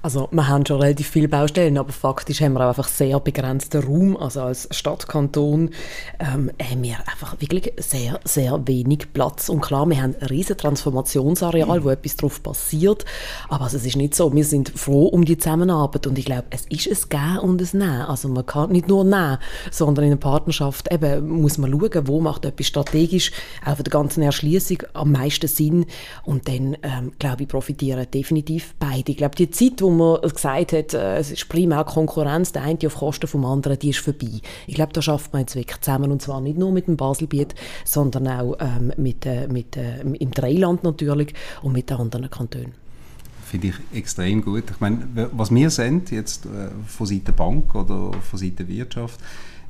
Also 0.03 0.29
wir 0.33 0.49
haben 0.49 0.65
schon 0.65 0.81
relativ 0.81 1.09
viele 1.09 1.29
Baustellen, 1.29 1.77
aber 1.77 1.93
faktisch 1.93 2.41
haben 2.41 2.55
wir 2.55 2.63
auch 2.63 2.69
einfach 2.69 2.89
sehr 2.89 3.21
begrenzten 3.21 3.83
Raum. 3.83 4.17
Also 4.17 4.41
als 4.41 4.67
Stadtkanton 4.71 5.71
ähm, 6.19 6.51
haben 6.63 6.83
wir 6.83 6.97
einfach 7.01 7.39
wirklich 7.39 7.73
sehr, 7.77 8.19
sehr 8.25 8.67
wenig 8.67 9.13
Platz. 9.13 9.51
Und 9.51 9.61
klar, 9.61 9.87
wir 9.89 10.01
haben 10.01 10.15
ein 10.19 10.27
riesen 10.27 10.57
Transformationsareal, 10.57 11.81
mhm. 11.81 11.85
wo 11.85 11.91
etwas 11.91 12.17
drauf 12.17 12.43
passiert. 12.43 13.05
Aber 13.49 13.65
also, 13.65 13.77
es 13.77 13.85
ist 13.85 13.97
nicht 13.97 14.15
so, 14.15 14.35
wir 14.35 14.45
sind 14.45 14.71
froh 14.75 15.07
um 15.07 15.25
die 15.25 15.37
Zusammenarbeit 15.37 16.07
und 16.07 16.19
ich 16.19 16.25
glaube, 16.25 16.45
es 16.51 16.65
ist 16.67 16.89
ein 16.89 17.09
Gehen 17.11 17.39
und 17.39 17.61
ein 17.61 17.79
Nehmen. 17.79 18.03
Also 18.03 18.29
man 18.29 18.47
kann 18.47 18.73
nicht 18.73 18.89
nur 18.89 19.05
nehmen, 19.05 19.39
sondern 19.71 20.07
in 20.07 20.13
einer 20.13 20.21
Partnerschaft 20.21 20.91
eben 20.91 21.29
muss 21.29 21.59
man 21.59 21.71
schauen, 21.71 22.09
wo 22.09 22.21
macht 22.21 22.47
etwas 22.47 22.67
strategisch 22.67 23.33
auch 23.67 23.77
für 23.77 23.83
die 23.83 23.91
ganze 23.91 24.25
Erschließung 24.25 24.79
am 24.95 25.13
meisten 25.13 25.47
Sinn. 25.47 25.85
Und 26.25 26.49
dann, 26.49 26.77
ähm, 26.83 27.13
glaube 27.19 27.43
ich, 27.43 27.49
profitieren 27.49 28.07
definitiv 28.13 28.75
beide. 28.79 29.13
Ich 29.13 29.19
glaube, 29.19 29.37
die 29.37 29.51
Zeit, 29.51 29.83
wo 29.83 29.90
wo 29.99 30.19
man 30.19 30.31
gesagt 30.31 30.73
hat, 30.73 30.95
äh, 30.95 31.17
es 31.17 31.31
ist 31.31 31.49
primär 31.49 31.85
Konkurrenz, 31.85 32.53
der 32.53 32.63
eine 32.63 32.79
auf 32.87 32.97
Kosten 32.97 33.27
vom 33.27 33.45
anderen, 33.45 33.79
die 33.79 33.91
ist 33.91 33.99
vorbei. 33.99 34.41
Ich 34.67 34.75
glaube, 34.75 34.93
da 34.93 35.03
schafft 35.03 35.33
man 35.33 35.41
jetzt 35.41 35.55
wirklich 35.55 35.81
zusammen 35.81 36.11
und 36.11 36.23
zwar 36.23 36.41
nicht 36.41 36.59
nur 36.59 36.73
mit 36.73 36.87
dem 36.87 36.97
Baselbiet, 36.97 37.55
sondern 37.85 38.29
auch 38.29 38.57
ähm, 38.61 38.93
mit, 38.97 39.27
äh, 39.27 39.49
mit, 39.49 39.77
äh, 39.77 40.01
im 40.01 40.31
Dreiland 40.31 40.85
natürlich 40.85 41.35
und 41.63 41.73
mit 41.73 41.91
den 41.91 41.99
anderen 41.99 42.31
Kantonen 42.31 42.75
finde 43.51 43.69
ich 43.69 43.75
extrem 43.93 44.43
gut. 44.43 44.63
Ich 44.71 44.79
meine, 44.79 45.29
was 45.33 45.53
wir 45.53 45.71
sehen 45.71 46.03
jetzt 46.11 46.47
äh, 46.47 46.69
von 46.87 47.05
Seiten 47.05 47.35
Bank 47.35 47.75
oder 47.75 48.13
von 48.13 48.39
Seiten 48.39 48.69
Wirtschaft, 48.69 49.19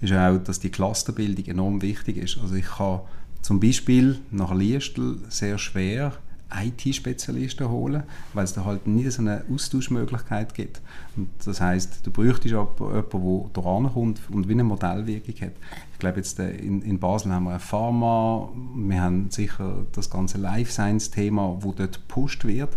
ist 0.02 0.12
auch, 0.12 0.36
dass 0.36 0.60
die 0.60 0.70
Clusterbildung 0.70 1.46
enorm 1.46 1.82
wichtig 1.82 2.18
ist. 2.18 2.38
Also 2.42 2.56
ich 2.56 2.66
kann 2.66 3.00
zum 3.40 3.58
Beispiel 3.58 4.18
nach 4.30 4.54
Liestel 4.54 5.18
sehr 5.30 5.56
schwer 5.56 6.12
IT-Spezialisten 6.54 7.68
holen, 7.68 8.02
weil 8.34 8.44
es 8.44 8.52
da 8.52 8.64
halt 8.64 8.86
nicht 8.86 9.10
so 9.12 9.22
eine 9.22 9.44
Austauschmöglichkeit 9.52 10.54
gibt. 10.54 10.80
Und 11.16 11.28
das 11.44 11.60
heißt, 11.60 12.06
du 12.06 12.10
bräuchtest 12.10 12.46
jemanden, 12.46 12.78
der 12.78 13.04
da 13.52 13.60
rankommt 13.60 14.20
und 14.30 14.48
wie 14.48 14.52
eine 14.52 14.64
Modellwirkung 14.64 15.34
hat. 15.40 15.52
Ich 15.92 15.98
glaube, 15.98 16.18
jetzt 16.18 16.38
äh, 16.38 16.50
in, 16.50 16.82
in 16.82 16.98
Basel 16.98 17.32
haben 17.32 17.44
wir 17.44 17.54
ein 17.54 17.60
Pharma, 17.60 18.48
wir 18.74 19.00
haben 19.00 19.30
sicher 19.30 19.84
das 19.92 20.10
ganze 20.10 20.38
Life 20.38 20.72
Science-Thema, 20.72 21.58
wo 21.60 21.72
dort 21.72 21.94
gepusht 21.94 22.44
wird, 22.44 22.76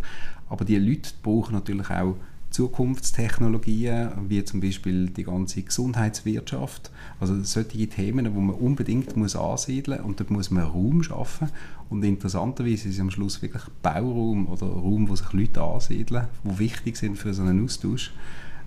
aber 0.49 0.65
die 0.65 0.77
Leute 0.77 1.11
brauchen 1.21 1.53
natürlich 1.53 1.89
auch 1.89 2.15
Zukunftstechnologien, 2.53 4.11
wie 4.29 4.43
zum 4.43 4.61
Beispiel 4.61 5.09
die 5.09 5.23
ganze 5.23 5.63
Gesundheitswirtschaft. 5.63 6.91
Also 7.19 7.41
solche 7.43 7.87
Themen, 7.87 8.25
die 8.25 8.31
man 8.31 8.55
unbedingt 8.55 9.17
muss 9.17 9.35
ansiedeln 9.35 9.99
muss 9.99 10.07
und 10.07 10.19
dort 10.19 10.29
muss 10.29 10.51
man 10.51 10.63
Raum 10.63 11.01
schaffen. 11.01 11.49
Und 11.89 12.03
interessanterweise 12.03 12.87
ist 12.89 12.95
es 12.95 12.99
am 12.99 13.09
Schluss 13.09 13.41
wirklich 13.41 13.63
Bauraum 13.81 14.47
oder 14.47 14.67
Raum, 14.67 15.09
wo 15.09 15.15
sich 15.15 15.33
Leute 15.33 15.63
ansiedeln, 15.63 16.27
die 16.43 16.59
wichtig 16.59 16.95
sind 16.95 17.17
für 17.17 17.33
so 17.33 17.41
einen 17.41 17.63
Austausch. 17.65 18.11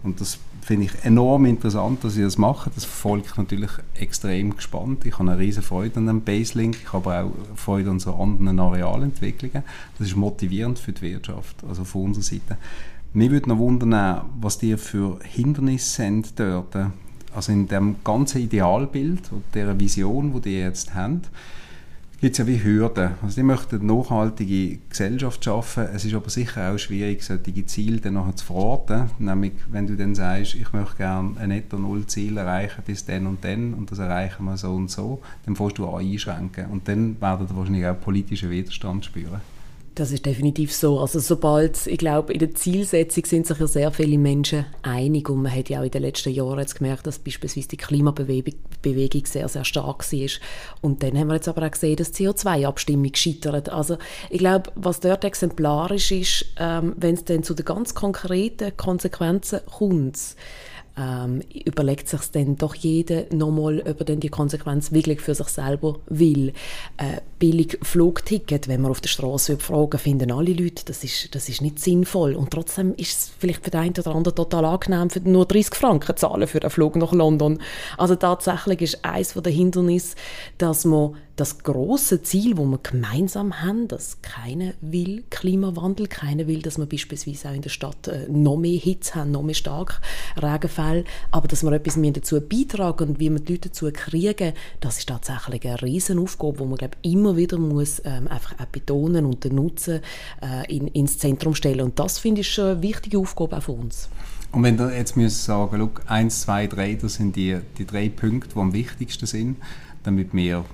Und 0.02 0.20
das 0.20 0.38
finde 0.62 0.86
ich 0.86 1.04
enorm 1.04 1.46
interessant, 1.46 2.02
dass 2.04 2.14
sie 2.14 2.22
das 2.22 2.38
machen. 2.38 2.72
Das 2.74 2.84
verfolge 2.84 3.26
ich 3.26 3.36
natürlich 3.36 3.70
extrem 3.94 4.54
gespannt. 4.54 5.04
Ich 5.06 5.18
habe 5.18 5.30
eine 5.30 5.38
riesige 5.38 5.66
Freude 5.66 5.98
an 5.98 6.06
dem 6.06 6.22
Baselink. 6.22 6.76
Ich 6.82 6.92
habe 6.92 7.22
auch 7.22 7.32
Freude 7.54 7.90
an 7.90 8.00
so 8.00 8.14
anderen 8.14 8.58
Arealentwicklungen. 8.58 9.62
Das 9.98 10.08
ist 10.08 10.16
motivierend 10.16 10.78
für 10.78 10.92
die 10.92 11.02
Wirtschaft, 11.02 11.64
also 11.68 11.84
von 11.84 12.06
unserer 12.06 12.24
Seite. 12.24 12.56
Mich 13.12 13.30
würde 13.30 13.48
noch 13.48 13.58
wundern, 13.58 14.22
was 14.40 14.58
dir 14.58 14.78
für 14.78 15.18
Hindernisse 15.22 16.02
sind 16.02 16.38
dort. 16.38 16.76
Also 17.34 17.52
in 17.52 17.66
dem 17.66 17.96
ganzen 18.02 18.42
Idealbild 18.42 19.30
und 19.32 19.44
der 19.54 19.78
Vision, 19.78 20.32
die 20.32 20.40
die 20.40 20.58
jetzt 20.58 20.94
haben, 20.94 21.22
gibt 22.20 22.32
es 22.32 22.38
ja 22.38 22.46
wie 22.46 22.62
Hürden. 22.62 23.10
Also 23.22 23.36
die 23.36 23.42
möchten 23.42 23.80
eine 23.80 23.92
nachhaltige 23.92 24.78
Gesellschaft 24.88 25.44
schaffen. 25.44 25.86
Es 25.94 26.04
ist 26.04 26.14
aber 26.14 26.30
sicher 26.30 26.72
auch 26.72 26.78
schwierig, 26.78 27.22
solche 27.22 27.66
Ziele 27.66 28.00
dann 28.00 28.14
nachher 28.14 28.36
zu 28.36 28.46
verorten. 28.46 29.10
Nämlich, 29.18 29.52
wenn 29.70 29.86
du 29.86 29.96
dann 29.96 30.14
sagst, 30.14 30.54
ich 30.54 30.72
möchte 30.72 30.96
gerne 30.96 31.38
ein 31.38 31.50
Netto-Null-Ziel 31.50 32.38
erreichen 32.38 32.82
bis 32.86 33.04
dann 33.04 33.26
und 33.26 33.44
dann 33.44 33.74
und 33.74 33.90
das 33.90 33.98
erreichen 33.98 34.44
wir 34.44 34.56
so 34.56 34.74
und 34.74 34.90
so, 34.90 35.20
dann 35.44 35.56
fährst 35.56 35.78
du 35.78 35.86
an 35.88 36.00
einschränken. 36.00 36.66
Und 36.66 36.88
dann 36.88 37.20
werden 37.20 37.48
wir 37.48 37.56
wahrscheinlich 37.56 37.86
auch 37.86 38.00
politischen 38.00 38.50
Widerstand 38.50 39.04
spüren. 39.04 39.40
Das 39.96 40.12
ist 40.12 40.26
definitiv 40.26 40.74
so. 40.74 41.00
Also 41.00 41.20
sobald, 41.20 41.86
ich 41.86 41.96
glaube, 41.96 42.30
in 42.34 42.38
der 42.38 42.54
Zielsetzung 42.54 43.24
sind 43.24 43.46
sich 43.46 43.58
ja 43.58 43.66
sehr 43.66 43.90
viele 43.90 44.18
Menschen 44.18 44.66
einig 44.82 45.30
und 45.30 45.40
man 45.40 45.56
hat 45.56 45.70
ja 45.70 45.80
auch 45.80 45.84
in 45.84 45.90
den 45.90 46.02
letzten 46.02 46.34
Jahren 46.34 46.58
jetzt 46.58 46.74
gemerkt, 46.76 47.06
dass 47.06 47.18
beispielsweise 47.18 47.68
die 47.68 47.78
Klimabewegung 47.78 49.24
sehr, 49.24 49.48
sehr 49.48 49.64
stark 49.64 50.12
war. 50.12 50.28
Und 50.82 51.02
dann 51.02 51.18
haben 51.18 51.28
wir 51.28 51.36
jetzt 51.36 51.48
aber 51.48 51.66
auch 51.66 51.70
gesehen, 51.70 51.96
dass 51.96 52.12
die 52.12 52.28
CO2-Abstimmung 52.28 53.10
gescheitert. 53.10 53.70
Also 53.70 53.96
ich 54.28 54.40
glaube, 54.40 54.70
was 54.74 55.00
dort 55.00 55.24
exemplarisch 55.24 56.12
ist, 56.12 56.44
ähm, 56.58 56.92
wenn 56.98 57.14
es 57.14 57.24
dann 57.24 57.42
zu 57.42 57.54
den 57.54 57.64
ganz 57.64 57.94
konkreten 57.94 58.76
Konsequenzen 58.76 59.60
kommt, 59.64 60.18
ähm, 60.96 61.42
überlegt 61.64 62.08
sich 62.08 62.20
dann 62.32 62.56
doch 62.56 62.74
jeder 62.74 63.24
nochmal, 63.30 63.82
ob 63.86 64.00
er 64.00 64.04
denn 64.04 64.20
die 64.20 64.28
Konsequenz 64.28 64.92
wirklich 64.92 65.20
für 65.20 65.34
sich 65.34 65.48
selber 65.48 65.98
will. 66.06 66.52
Äh, 66.96 67.20
billig 67.38 67.78
Flugticket, 67.82 68.68
wenn 68.68 68.80
man 68.80 68.90
auf 68.90 69.00
der 69.00 69.10
Straße 69.10 69.58
fragen, 69.58 69.98
finden 69.98 70.32
alle 70.32 70.52
Leute, 70.52 70.84
das 70.86 71.04
ist, 71.04 71.34
das 71.34 71.48
ist 71.48 71.60
nicht 71.60 71.78
sinnvoll. 71.78 72.34
Und 72.34 72.50
trotzdem 72.50 72.94
ist 72.94 73.18
es 73.18 73.32
vielleicht 73.38 73.64
für 73.64 73.70
den 73.70 73.80
einen 73.80 73.94
oder 73.98 74.14
anderen 74.14 74.36
total 74.36 74.64
angenehm, 74.64 75.10
für 75.10 75.20
nur 75.20 75.44
30 75.44 75.74
Franken 75.74 76.16
zahlen 76.16 76.48
für 76.48 76.62
einen 76.62 76.70
Flug 76.70 76.96
nach 76.96 77.12
London. 77.12 77.58
Also 77.98 78.16
tatsächlich 78.16 78.80
ist 78.82 79.04
eines 79.04 79.34
der 79.34 79.52
Hindernisse, 79.52 80.16
dass 80.58 80.84
man 80.84 81.14
das 81.36 81.58
große 81.58 82.22
Ziel, 82.22 82.56
wo 82.56 82.64
wir 82.64 82.78
gemeinsam 82.82 83.62
haben, 83.62 83.88
dass 83.88 84.22
keiner 84.22 84.72
will 84.80 85.22
Klimawandel, 85.28 86.06
keiner 86.06 86.46
will, 86.46 86.62
dass 86.62 86.78
wir 86.78 86.86
beispielsweise 86.86 87.50
auch 87.50 87.54
in 87.54 87.60
der 87.60 87.68
Stadt 87.68 88.08
äh, 88.08 88.26
noch 88.28 88.56
mehr 88.56 88.78
Hitze 88.78 89.16
haben, 89.16 89.32
noch 89.32 89.42
mehr 89.42 89.54
stark 89.54 90.00
Regenfälle, 90.36 91.04
aber 91.30 91.46
dass 91.46 91.62
wir 91.62 91.72
etwas 91.72 91.98
dazu 92.00 92.40
beitragen 92.40 93.10
und 93.10 93.20
wie 93.20 93.30
wir 93.30 93.38
die 93.38 93.52
Leute 93.52 93.68
dazu 93.68 93.90
kriegen, 93.92 94.54
das 94.80 94.98
ist 94.98 95.08
tatsächlich 95.08 95.66
eine 95.66 95.82
Riesenaufgabe, 95.82 96.58
wo 96.60 96.64
man 96.64 96.78
glaube 96.78 96.96
immer 97.02 97.36
wieder 97.36 97.58
muss 97.58 98.00
ähm, 98.04 98.28
einfach 98.28 98.58
auch 98.58 98.66
betonen 98.66 99.26
und 99.26 99.44
den 99.44 99.56
Nutzen 99.56 100.00
äh, 100.40 100.74
in, 100.74 100.88
ins 100.88 101.18
Zentrum 101.18 101.54
stellen 101.54 101.82
und 101.82 101.98
das 101.98 102.18
finde 102.18 102.40
ich 102.40 102.58
eine 102.58 102.80
wichtige 102.80 103.18
Aufgabe 103.18 103.58
auch 103.58 103.62
für 103.62 103.72
uns. 103.72 104.08
Und 104.52 104.62
wenn 104.62 104.78
du 104.78 104.88
jetzt 104.88 105.16
müsst 105.16 105.44
sagen, 105.44 105.76
look, 105.76 106.00
eins, 106.06 106.42
zwei, 106.42 106.66
drei, 106.66 106.94
das 106.94 107.14
sind 107.14 107.36
die, 107.36 107.58
die 107.76 107.84
drei 107.84 108.08
Punkte, 108.08 108.54
die 108.54 108.60
am 108.60 108.72
wichtigsten 108.72 109.26
sind, 109.26 109.56
damit 110.02 110.32
wir 110.32 110.64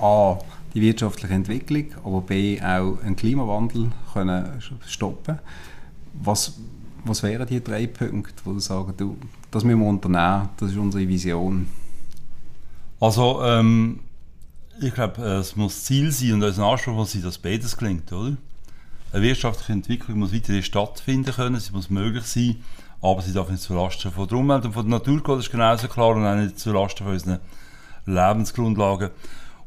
A, 0.00 0.38
die 0.74 0.80
wirtschaftliche 0.80 1.34
Entwicklung, 1.34 1.86
aber 2.04 2.20
B, 2.20 2.60
auch 2.60 3.02
einen 3.02 3.16
Klimawandel 3.16 3.90
können 4.12 4.60
stoppen 4.86 5.38
was, 6.20 6.58
was 7.04 7.22
wären 7.22 7.46
die 7.46 7.62
drei 7.62 7.86
Punkte, 7.86 8.34
wo 8.44 8.52
du 8.52 8.60
sagst, 8.60 9.00
du, 9.00 9.16
das 9.50 9.64
müssen 9.64 9.80
wir 9.80 9.88
unternehmen, 9.88 10.48
das 10.56 10.70
ist 10.70 10.76
unsere 10.76 11.06
Vision? 11.06 11.68
Also, 13.00 13.42
ähm, 13.42 14.00
ich 14.80 14.94
glaube, 14.94 15.22
es 15.22 15.56
muss 15.56 15.84
Ziel 15.84 16.10
sein 16.10 16.34
und 16.34 16.42
unser 16.42 16.64
Anspruch 16.64 16.94
muss 16.94 17.12
sein, 17.12 17.22
dass 17.22 17.38
beides 17.38 17.76
gelingt, 17.76 18.12
oder? 18.12 18.36
Eine 19.12 19.22
wirtschaftliche 19.22 19.72
Entwicklung 19.72 20.18
muss 20.18 20.34
weiterhin 20.34 20.62
stattfinden 20.62 21.32
können, 21.32 21.60
sie 21.60 21.72
muss 21.72 21.88
möglich 21.88 22.24
sein, 22.24 22.56
aber 23.00 23.22
sie 23.22 23.32
darf 23.32 23.48
nicht 23.48 23.62
zulasten 23.62 24.10
von 24.10 24.28
der 24.28 24.38
Umwelt 24.38 24.64
und 24.64 24.72
von 24.72 24.88
der 24.88 24.98
Natur 24.98 25.22
gehen, 25.22 25.36
das 25.36 25.46
ist 25.46 25.52
genauso 25.52 25.88
klar, 25.88 26.14
und 26.14 26.26
auch 26.26 26.34
nicht 26.34 26.58
zulasten 26.58 27.06
von 27.06 27.14
unseren 27.14 27.38
Lebensgrundlagen. 28.06 29.10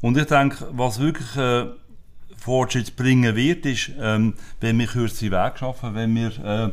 Und 0.02 0.18
ich 0.18 0.26
denke, 0.26 0.68
was 0.72 1.00
wirklich 1.00 1.34
äh, 1.36 1.64
Fortschritt 2.36 2.96
bringen 2.96 3.34
wird, 3.34 3.64
ist, 3.64 3.92
ähm, 3.98 4.34
wenn 4.60 4.78
wir 4.78 4.86
kürzere 4.86 5.30
Wege 5.30 5.58
schaffen, 5.58 5.94
wenn 5.94 6.14
wir 6.14 6.44
äh, 6.44 6.70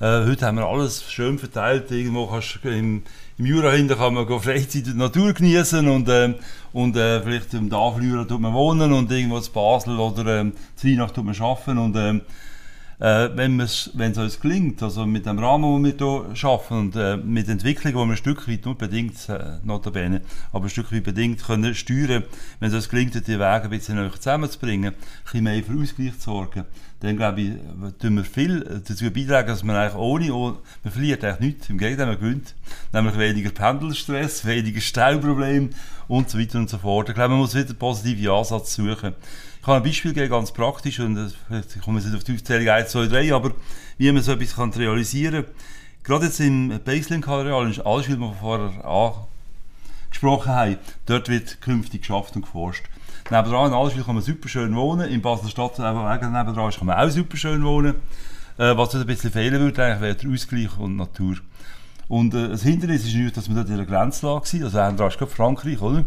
Äh, 0.00 0.26
heute 0.26 0.46
haben 0.46 0.58
wir 0.58 0.66
alles 0.66 1.04
schön 1.10 1.38
verteilt. 1.38 1.90
Irgendwo 1.90 2.26
kannst 2.26 2.58
du 2.62 2.68
im, 2.68 3.02
im 3.38 3.46
Jura 3.46 3.70
hinten 3.70 3.96
kann 3.96 4.14
man 4.14 4.26
Freizeit 4.40 4.86
in 4.88 4.98
der 4.98 5.06
Natur 5.06 5.32
genießen 5.32 5.86
und, 5.86 6.08
ähm, 6.08 6.34
und 6.72 6.96
äh, 6.96 7.22
vielleicht 7.22 7.54
im 7.54 7.70
Tafeljura 7.70 8.24
tut 8.24 8.40
man 8.40 8.52
wohnen 8.52 8.92
und 8.92 9.10
irgendwo 9.12 9.38
in 9.38 9.52
Basel 9.52 9.98
oder 9.98 10.40
ähm, 10.40 10.52
in 10.82 10.90
Weihnacht 10.90 11.14
tut 11.14 11.24
man 11.24 11.40
arbeiten 11.40 11.78
und 11.78 11.96
ähm, 11.96 12.22
äh, 13.04 13.36
wenn 13.36 13.60
es 13.60 13.90
uns 13.94 14.40
gelingt, 14.40 14.82
also 14.82 15.04
mit 15.04 15.26
dem 15.26 15.38
Rahmen, 15.38 15.82
den 15.82 15.98
wir 15.98 16.24
hier 16.24 16.36
schaffen 16.36 16.78
und 16.78 16.96
äh, 16.96 17.18
mit 17.18 17.50
Entwicklung, 17.50 17.92
die 17.92 17.98
wir 17.98 18.12
ein 18.12 18.16
Stück 18.16 18.48
weit 18.48 18.64
nur 18.64 18.78
bedingt, 18.78 19.28
äh, 19.28 19.58
notabene, 19.62 20.22
aber 20.52 20.64
ein 20.64 20.70
Stück 20.70 20.90
weit 20.90 21.04
bedingt 21.04 21.44
können 21.44 21.74
steuern, 21.74 22.24
wenn 22.60 22.68
es 22.70 22.74
uns 22.74 22.88
gelingt, 22.88 23.14
die 23.14 23.38
Wege 23.38 23.44
ein 23.44 23.68
bisschen 23.68 23.96
näher 23.96 24.10
zusammenzubringen, 24.10 24.94
ein 24.94 25.00
bisschen 25.22 25.44
mehr 25.44 25.62
für 25.62 25.78
Ausgleich 25.78 26.18
zu 26.18 26.30
sorgen, 26.30 26.64
dann 27.00 27.16
glaube 27.18 27.42
ich, 27.42 27.52
tun 28.00 28.16
wir 28.16 28.24
viel 28.24 28.60
dazu 28.60 29.10
beitragen, 29.10 29.48
dass 29.48 29.62
man 29.62 29.76
eigentlich 29.76 29.96
ohne, 29.96 30.32
ohne 30.32 30.56
man 30.82 30.92
verliert 30.92 31.22
eigentlich 31.24 31.56
nichts, 31.56 31.68
im 31.68 31.76
Gegenteil, 31.76 32.06
man 32.06 32.18
gewinnt, 32.18 32.54
nämlich 32.94 33.18
weniger 33.18 33.50
Pendelstress, 33.50 34.46
weniger 34.46 34.80
Stauprobleme 34.80 35.68
und 36.08 36.30
so 36.30 36.38
weiter 36.38 36.58
und 36.58 36.70
so 36.70 36.78
fort. 36.78 37.10
Ich 37.10 37.14
glaube, 37.14 37.30
man 37.30 37.40
muss 37.40 37.54
wieder 37.54 37.68
einen 37.68 37.76
positiven 37.76 38.28
Ansatz 38.28 38.74
suchen. 38.74 39.12
Ich 39.64 39.66
kann 39.66 39.76
ein 39.76 39.82
Beispiel 39.82 40.12
geben, 40.12 40.28
ganz 40.28 40.52
praktisch, 40.52 41.00
und 41.00 41.16
ich 41.16 41.80
komme 41.80 41.98
jetzt 41.98 42.04
nicht 42.04 42.14
auf 42.14 42.22
die 42.22 42.34
Aufzählung 42.34 42.68
1, 42.68 42.90
2, 42.90 43.06
3, 43.06 43.34
aber 43.34 43.52
wie 43.96 44.12
man 44.12 44.22
so 44.22 44.32
etwas 44.32 44.56
kann 44.56 44.70
realisieren 44.74 45.46
kann. 45.46 45.54
Gerade 46.02 46.26
jetzt 46.26 46.38
im 46.40 46.80
Baselink-Areal 46.84 47.70
ist 47.70 47.80
alles, 47.80 48.10
was 48.10 48.18
wir 48.18 48.36
vorher 48.38 49.16
angesprochen 50.04 50.52
haben, 50.52 50.76
dort 51.06 51.30
wird 51.30 51.62
künftig 51.62 52.02
geschafft 52.02 52.36
und 52.36 52.42
geforscht. 52.42 52.84
Nebenan 53.30 53.68
in 53.68 53.72
Allschwil 53.72 54.04
kann 54.04 54.16
man 54.16 54.22
super 54.22 54.50
schön 54.50 54.76
wohnen, 54.76 55.08
in 55.08 55.22
Basel-Stadt 55.22 55.78
nebenan 55.78 56.20
kann 56.20 56.32
man 56.84 56.98
auch 56.98 57.08
super 57.08 57.38
schön 57.38 57.64
wohnen. 57.64 57.94
Äh, 58.58 58.76
was 58.76 58.94
ein 58.94 59.06
bisschen 59.06 59.32
fehlen 59.32 59.58
würde, 59.62 59.82
eigentlich 59.82 60.02
wäre 60.02 60.14
der 60.14 60.30
Ausgleich 60.30 60.76
und 60.76 60.96
Natur. 60.96 61.36
Und 62.08 62.34
äh, 62.34 62.50
das 62.50 62.64
Hindernis 62.64 63.06
ist 63.06 63.14
nicht, 63.14 63.34
dass 63.34 63.48
wir 63.48 63.54
dort 63.54 63.70
in 63.70 63.78
der 63.78 63.86
Grenzlage 63.86 64.46
sind, 64.46 64.64
also 64.64 64.78
Andra 64.78 65.06
ist 65.06 65.16
gerade 65.16 65.32
Frankreich, 65.32 65.80
oder? 65.80 66.04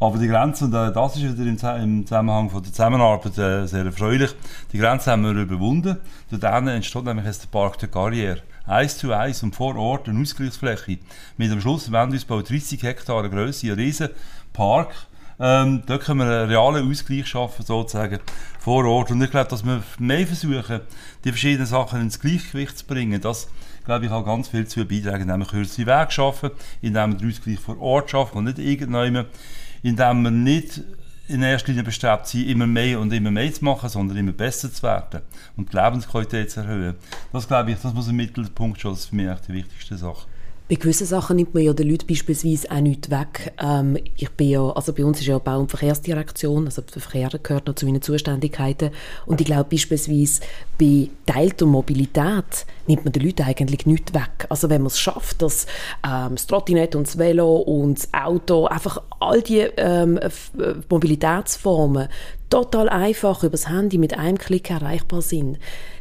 Aber 0.00 0.16
die 0.18 0.28
Grenze, 0.28 0.66
und 0.66 0.74
äh, 0.74 0.92
das 0.92 1.16
ist 1.16 1.38
wieder 1.38 1.76
im, 1.76 2.06
Zusammenhang 2.06 2.50
von 2.50 2.62
der 2.62 2.72
Zusammenarbeit 2.72 3.36
äh, 3.36 3.66
sehr 3.66 3.84
erfreulich, 3.84 4.30
die 4.72 4.78
Grenze 4.78 5.10
haben 5.10 5.24
wir 5.24 5.32
überwunden. 5.32 5.96
Dort 6.30 6.68
entsteht 6.68 7.04
nämlich 7.04 7.26
jetzt 7.26 7.42
der 7.42 7.48
Park 7.48 7.78
der 7.78 7.90
Carrière. 7.90 8.38
Eins 8.66 8.98
zu 8.98 9.12
eins 9.12 9.42
und 9.42 9.56
vor 9.56 9.76
Ort 9.76 10.08
eine 10.08 10.20
Ausgleichsfläche. 10.20 10.98
Mit 11.36 11.50
am 11.50 11.60
Schluss 11.60 11.90
wir 11.90 12.02
uns 12.02 12.26
30 12.26 12.82
Hektar 12.82 13.28
Größe, 13.28 13.66
ein 13.68 13.72
riesen 13.72 14.10
Park. 14.52 14.94
Ähm, 15.40 15.82
dort 15.86 16.04
können 16.04 16.20
wir 16.20 16.26
einen 16.26 16.48
realen 16.48 16.90
Ausgleich 16.90 17.26
schaffen, 17.26 17.64
sozusagen, 17.64 18.20
vor 18.60 18.84
Ort. 18.84 19.10
Und 19.10 19.22
ich 19.22 19.30
glaube, 19.30 19.50
dass 19.50 19.64
wir 19.64 19.82
mehr 19.98 20.26
versuchen, 20.26 20.80
die 21.24 21.30
verschiedenen 21.30 21.66
Sachen 21.66 22.02
ins 22.02 22.20
Gleichgewicht 22.20 22.78
zu 22.78 22.86
bringen. 22.86 23.20
Das, 23.20 23.48
glaube 23.84 24.04
ich, 24.04 24.10
kann 24.10 24.24
ganz 24.24 24.48
viel 24.48 24.66
zu 24.66 24.84
beitragen, 24.84 25.26
nämlich 25.26 25.48
kürzere 25.48 25.86
Wege 25.86 26.10
schaffen, 26.10 26.50
indem 26.82 27.12
wir 27.12 27.18
den 27.18 27.30
Ausgleich 27.30 27.58
vor 27.58 27.80
Ort 27.80 28.10
schaffen 28.10 28.38
und 28.38 28.44
nicht 28.44 28.58
irgendjemand 28.58 29.28
indem 29.82 30.22
wir 30.22 30.30
nicht 30.30 30.80
in 31.28 31.42
erster 31.42 31.68
Linie 31.68 31.84
bestrebt 31.84 32.26
sind, 32.26 32.48
immer 32.48 32.66
mehr 32.66 32.98
und 32.98 33.12
immer 33.12 33.30
mehr 33.30 33.52
zu 33.52 33.64
machen, 33.64 33.88
sondern 33.88 34.16
immer 34.16 34.32
besser 34.32 34.72
zu 34.72 34.82
werden 34.82 35.20
und 35.56 35.72
die 35.72 35.76
Lebensqualität 35.76 36.50
zu 36.50 36.60
erhöhen. 36.60 36.96
Das 37.32 37.46
glaube 37.46 37.70
ich, 37.70 37.78
das 37.78 37.92
muss 37.92 38.08
im 38.08 38.16
Mittelpunkt 38.16 38.80
schon, 38.80 38.92
das 38.92 39.00
ist 39.00 39.06
für 39.06 39.16
mich 39.16 39.38
die 39.46 39.52
wichtigste 39.52 39.96
Sache. 39.96 40.26
Bei 40.68 40.74
gewissen 40.74 41.06
Sachen 41.06 41.36
nimmt 41.36 41.54
man 41.54 41.62
ja 41.62 41.72
den 41.72 41.88
Leuten 41.88 42.06
beispielsweise 42.06 42.70
auch 42.70 42.80
nichts 42.80 43.08
weg. 43.10 43.54
Ähm, 43.58 43.96
ich 44.16 44.28
bin 44.32 44.50
ja, 44.50 44.68
also 44.70 44.92
bei 44.92 45.02
uns 45.02 45.18
ist 45.18 45.26
ja 45.26 45.38
Bau- 45.38 45.60
und 45.60 45.70
Verkehrsdirektion, 45.70 46.66
also 46.66 46.82
der 46.82 47.00
Verkehr 47.00 47.30
gehört 47.42 47.66
noch 47.66 47.74
zu 47.74 47.86
meinen 47.86 48.02
Zuständigkeiten. 48.02 48.90
Und 49.24 49.40
ich 49.40 49.46
glaube 49.46 49.70
beispielsweise 49.70 50.42
bei 50.78 51.08
teilter 51.24 51.64
Mobilität 51.64 52.66
nimmt 52.86 53.04
man 53.04 53.12
den 53.12 53.24
Leuten 53.24 53.44
eigentlich 53.44 53.86
nichts 53.86 54.12
weg. 54.12 54.46
Also 54.50 54.68
wenn 54.68 54.82
man 54.82 54.88
es 54.88 54.98
schafft, 55.00 55.40
dass 55.40 55.64
ähm, 56.06 56.34
das 56.34 56.46
Trottinett 56.46 56.94
und 56.94 57.06
das 57.06 57.16
Velo 57.16 57.56
und 57.56 57.98
das 57.98 58.12
Auto, 58.12 58.66
einfach 58.66 59.00
all 59.20 59.40
die 59.40 59.60
ähm, 59.78 60.18
äh, 60.18 60.28
Mobilitätsformen 60.90 62.08
total 62.50 62.90
einfach 62.90 63.42
über 63.42 63.52
das 63.52 63.68
Handy 63.68 63.96
mit 63.96 64.18
einem 64.18 64.36
Klick 64.36 64.70
erreichbar 64.70 65.22
sind, 65.22 65.58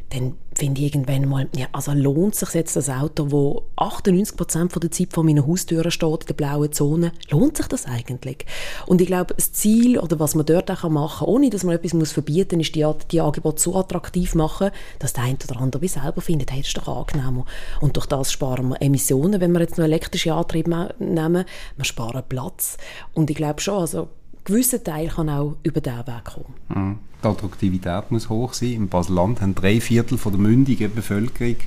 dann 0.10 0.36
finde 0.56 0.82
ich 0.82 0.88
irgendwann 0.88 1.28
mal, 1.28 1.48
ja, 1.56 1.68
also 1.72 1.92
lohnt 1.92 2.34
sich 2.34 2.54
jetzt 2.54 2.76
das 2.76 2.90
Auto, 2.90 3.32
wo 3.32 3.64
98% 3.78 4.72
von 4.72 4.80
der 4.80 4.92
Zeit 4.92 5.14
vor 5.14 5.24
meiner 5.24 5.46
Haustür 5.46 5.90
steht, 5.92 6.22
in 6.22 6.28
der 6.28 6.34
blauen 6.34 6.72
Zone, 6.72 7.12
lohnt 7.30 7.58
sich 7.58 7.68
das 7.68 7.86
eigentlich? 7.86 8.46
Und 8.86 9.02
ich 9.02 9.08
glaube, 9.08 9.36
das 9.36 9.52
Ziel 9.52 10.00
oder 10.00 10.20
was 10.20 10.34
man 10.34 10.46
dort 10.46 10.72
auch 10.72 10.90
machen 10.90 11.26
kann, 11.26 11.28
ohne 11.28 11.50
dass 11.50 11.64
man 11.64 11.76
etwas 11.76 11.94
muss 11.94 12.12
verbieten 12.12 12.58
muss, 12.58 12.68
ist, 12.68 12.76
die, 12.76 12.86
die 13.12 13.22
Angebote 13.22 13.62
so 13.62 13.76
attraktiv 13.76 14.34
machen, 14.34 14.72
dass 15.00 15.14
der 15.14 15.26
eine 15.26 15.38
oder 15.48 15.60
andere 15.60 15.82
wie 15.82 15.88
selber 15.88 16.22
findet, 16.22 16.52
hey, 16.52 16.60
das 16.60 16.70
ist 16.70 16.78
doch 16.78 16.88
angenehmer. 16.88 17.46
Und 17.82 17.96
durch 17.96 18.08
das 18.08 18.32
sparen 18.32 18.70
wir 18.70 18.82
Emissionen, 18.82 19.40
wenn 19.42 19.52
wir 19.52 19.60
jetzt 19.60 19.78
noch 19.78 19.86
elektrische 19.86 20.34
Antriebe 20.34 20.96
nehmen, 21.00 21.46
wir 21.76 21.86
sparen 21.86 22.24
Platz. 22.28 22.78
Und 23.14 23.30
ich 23.30 23.36
glaube 23.36 23.62
schon, 23.62 23.82
also 23.82 24.10
gewisser 24.48 24.84
Teil 24.84 25.10
kann 25.10 25.30
auch 25.30 25.58
über 25.64 25.82
diesen 25.82 26.08
Weg 26.08 26.24
kommen. 26.24 26.54
Mhm. 26.70 27.00
Die 27.22 27.28
Attraktivität 27.28 28.12
muss 28.12 28.30
hoch 28.30 28.54
sein. 28.54 28.74
Im 28.74 28.88
Baseland 28.88 29.42
haben 29.42 29.54
drei 29.54 29.82
Viertel 29.82 30.18
von 30.18 30.32
der 30.32 30.42
mündigen 30.42 30.94
Bevölkerung 30.94 31.58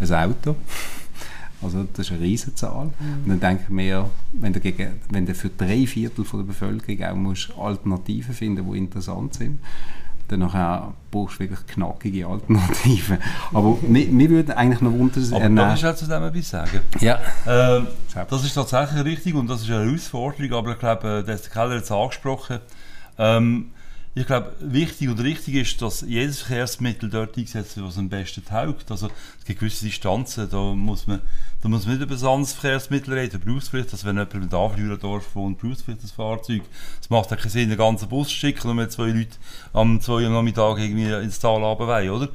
ein 0.00 0.12
Auto. 0.12 0.56
Also 1.62 1.86
das 1.92 2.06
ist 2.06 2.12
eine 2.12 2.22
Riesenzahl. 2.22 2.86
Mhm. 2.86 3.24
Und 3.24 3.28
dann 3.28 3.40
denke 3.40 3.64
ich 3.64 3.68
mir, 3.68 4.08
wenn 4.32 4.54
du, 4.54 4.60
gegen, 4.60 4.92
wenn 5.10 5.26
du 5.26 5.34
für 5.34 5.50
drei 5.50 5.86
Viertel 5.86 6.24
von 6.24 6.40
der 6.40 6.46
Bevölkerung 6.46 7.04
auch 7.04 7.16
musst 7.16 7.52
Alternativen 7.58 8.34
finden 8.34 8.64
die 8.72 8.78
interessant 8.78 9.34
sind, 9.34 9.58
dann 10.30 10.40
nachher 10.40 10.92
brauchst 11.10 11.36
du 11.36 11.40
wirklich 11.40 11.66
knackige 11.66 12.26
Alternativen. 12.26 13.18
Aber 13.52 13.76
mir, 13.82 14.06
mir 14.06 14.30
würde 14.30 14.56
eigentlich 14.56 14.80
noch 14.80 14.92
wundern... 14.92 15.24
Aber 15.32 15.44
äh, 15.44 15.54
darf 15.54 15.76
ich 15.76 15.86
auch 15.86 15.94
zu 15.94 16.06
dem 16.06 16.22
etwas 16.22 16.50
sagen? 16.50 16.80
Ja. 17.00 17.18
Ähm, 17.46 17.88
das 18.28 18.44
ist 18.44 18.54
tatsächlich 18.54 19.04
richtig 19.04 19.34
und 19.34 19.48
das 19.48 19.62
ist 19.62 19.70
eine 19.70 19.84
Herausforderung, 19.84 20.52
aber 20.52 20.72
ich 20.72 20.78
glaube, 20.78 21.18
äh, 21.18 21.24
der 21.24 21.38
Keller 21.38 21.76
hat 21.76 21.82
es 21.82 21.90
angesprochen. 21.90 22.60
Ähm, 23.18 23.72
ich 24.12 24.26
glaube, 24.26 24.52
wichtig 24.58 25.08
und 25.08 25.20
richtig 25.20 25.54
ist, 25.54 25.80
dass 25.82 26.00
jedes 26.00 26.40
Verkehrsmittel 26.40 27.08
dort 27.08 27.36
eingesetzt 27.36 27.76
wird, 27.76 27.86
was 27.86 27.96
am 27.96 28.08
besten 28.08 28.44
taugt. 28.44 28.90
Also 28.90 29.08
es 29.38 29.44
gibt 29.44 29.60
gewisse 29.60 29.84
Distanzen, 29.84 30.50
da 30.50 30.74
muss 30.74 31.06
man, 31.06 31.20
da 31.62 31.68
muss 31.68 31.86
man 31.86 31.94
nicht 31.96 32.04
über 32.04 32.16
ein 32.16 32.34
anderes 32.34 32.52
Verkehrsmittel 32.52 33.14
reden, 33.14 33.40
Berufspflicht, 33.40 33.92
dass 33.92 34.04
wenn 34.04 34.16
jemand 34.16 34.34
mit 34.34 34.52
Anflügerdorf 34.52 35.36
wohnt, 35.36 35.60
Berufspflicht 35.60 36.02
das 36.02 36.10
Fahrzeug, 36.10 36.62
es 37.00 37.08
macht 37.08 37.30
ja 37.30 37.36
keinen 37.36 37.50
Sinn, 37.50 37.68
einen 37.68 37.78
ganzen 37.78 38.08
Bus 38.08 38.28
zu 38.28 38.34
schicken, 38.34 38.66
nur 38.66 38.74
mit 38.74 38.90
zwei 38.90 39.10
Leuten 39.10 39.36
am 39.72 40.00
2 40.00 40.12
Uhr 40.12 40.30
Nachmittag 40.30 40.78
irgendwie 40.78 41.12
ins 41.12 41.38
Tal 41.38 41.62
runterwollen, 41.62 42.10
oder? 42.10 42.28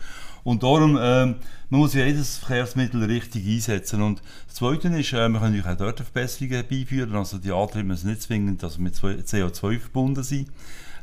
Und 0.45 0.63
darum, 0.63 0.97
ähm, 1.01 1.35
man 1.69 1.79
muss 1.81 1.93
jedes 1.93 2.38
Verkehrsmittel 2.38 3.03
richtig 3.03 3.45
einsetzen. 3.47 4.01
Und 4.01 4.21
das 4.47 4.55
Zweite 4.57 4.88
ist, 4.89 5.11
äh, 5.11 5.17
kann 5.17 5.31
natürlich 5.33 5.65
auch 5.65 5.75
dort 5.75 5.99
Verbesserungen 5.99 6.63
beiführen, 6.69 7.15
also 7.15 7.38
die 7.38 7.51
Antriebe 7.51 7.88
müssen 7.88 8.09
nicht 8.09 8.21
zwingend 8.21 8.63
also 8.63 8.79
mit 8.79 8.95
CO2 8.95 9.79
verbunden 9.79 10.23
sein. 10.23 10.45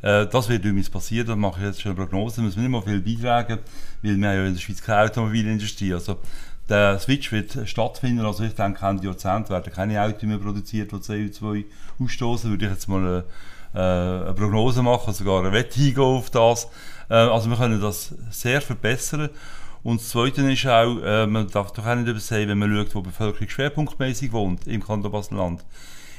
Äh, 0.02 0.26
das 0.26 0.48
wird 0.48 0.64
übrigens 0.64 0.90
passieren, 0.90 1.28
da 1.28 1.36
mache 1.36 1.60
ich 1.60 1.66
jetzt 1.66 1.80
schon 1.80 1.92
eine 1.92 2.00
Prognose, 2.00 2.36
da 2.36 2.42
müssen 2.42 2.56
wir 2.56 2.68
nicht 2.68 2.86
mehr 2.86 3.00
viel 3.02 3.16
beitragen, 3.16 3.60
weil 4.02 4.16
wir 4.16 4.34
ja 4.34 4.44
in 4.44 4.54
der 4.54 4.60
Schweiz 4.60 4.82
keine 4.82 5.10
Automobilindustrie. 5.10 5.94
Also 5.94 6.18
der 6.68 6.98
Switch 6.98 7.30
wird 7.32 7.56
stattfinden, 7.68 8.24
also 8.24 8.44
ich 8.44 8.54
denke, 8.54 8.84
Ende 8.84 9.06
Jahrzehnt 9.06 9.48
werden 9.48 9.72
keine 9.72 10.02
Autos 10.02 10.22
mehr 10.22 10.38
produziert, 10.38 10.90
die 10.92 10.96
CO2 10.96 11.64
ausstoßen, 12.00 12.50
würde 12.50 12.66
ich 12.66 12.70
jetzt 12.70 12.88
mal 12.88 12.98
eine, 12.98 13.24
äh, 13.74 14.24
eine 14.26 14.34
Prognose 14.34 14.82
machen, 14.82 15.14
sogar 15.14 15.40
eine 15.40 15.52
Wette 15.52 16.00
auf 16.00 16.30
das. 16.30 16.68
Äh, 17.08 17.14
also 17.14 17.48
wir 17.48 17.56
können 17.56 17.80
das 17.80 18.14
sehr 18.30 18.60
verbessern. 18.60 19.30
Und 19.84 20.00
das 20.00 20.10
Zweite 20.10 20.42
ist 20.48 20.64
auch, 20.64 21.26
man 21.26 21.48
darf 21.48 21.72
doch 21.72 21.84
auch 21.84 21.94
nicht 21.96 22.06
übersehen, 22.06 22.48
wenn 22.48 22.58
man 22.58 22.72
schaut, 22.72 22.94
wo 22.94 23.00
die 23.00 23.08
Bevölkerung 23.08 23.48
schwerpunktmäßig 23.48 24.30
wohnt, 24.30 24.68
im 24.68 24.80
Kanton 24.80 25.10
Basel-Land 25.10 25.64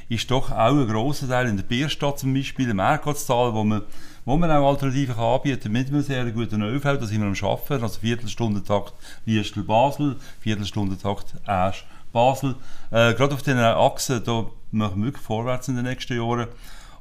ist 0.09 0.29
doch 0.29 0.51
auch 0.51 0.71
ein 0.71 0.87
grosser 0.87 1.27
Teil 1.27 1.47
in 1.47 1.57
der 1.57 1.63
Bierstadt 1.63 2.19
zum 2.19 2.33
Beispiel, 2.33 2.69
im 2.69 2.79
Ergottstal, 2.79 3.53
wo 3.53 3.63
man, 3.63 3.81
wo 4.25 4.37
man 4.37 4.51
auch 4.51 4.69
Alternativen 4.69 5.15
kann 5.15 5.23
anbieten 5.23 5.71
mit 5.71 5.87
einem 5.87 6.01
sehr 6.01 6.29
guten 6.31 6.61
ÖV, 6.61 6.83
da 6.83 7.05
sind 7.05 7.21
wir 7.21 7.27
am 7.27 7.49
Arbeiten, 7.49 7.83
also 7.83 7.99
Viertelstundentakt 7.99 8.93
Liestel-Basel, 9.25 10.17
Viertelstundentakt 10.39 11.35
Asch-Basel. 11.45 12.55
Äh, 12.91 13.13
gerade 13.13 13.33
auf 13.33 13.41
diesen 13.41 13.59
Achsen, 13.59 14.23
da 14.23 14.45
machen 14.71 15.01
wir 15.01 15.05
wirklich 15.05 15.23
vorwärts 15.23 15.67
in 15.67 15.75
den 15.75 15.85
nächsten 15.85 16.17
Jahren. 16.17 16.47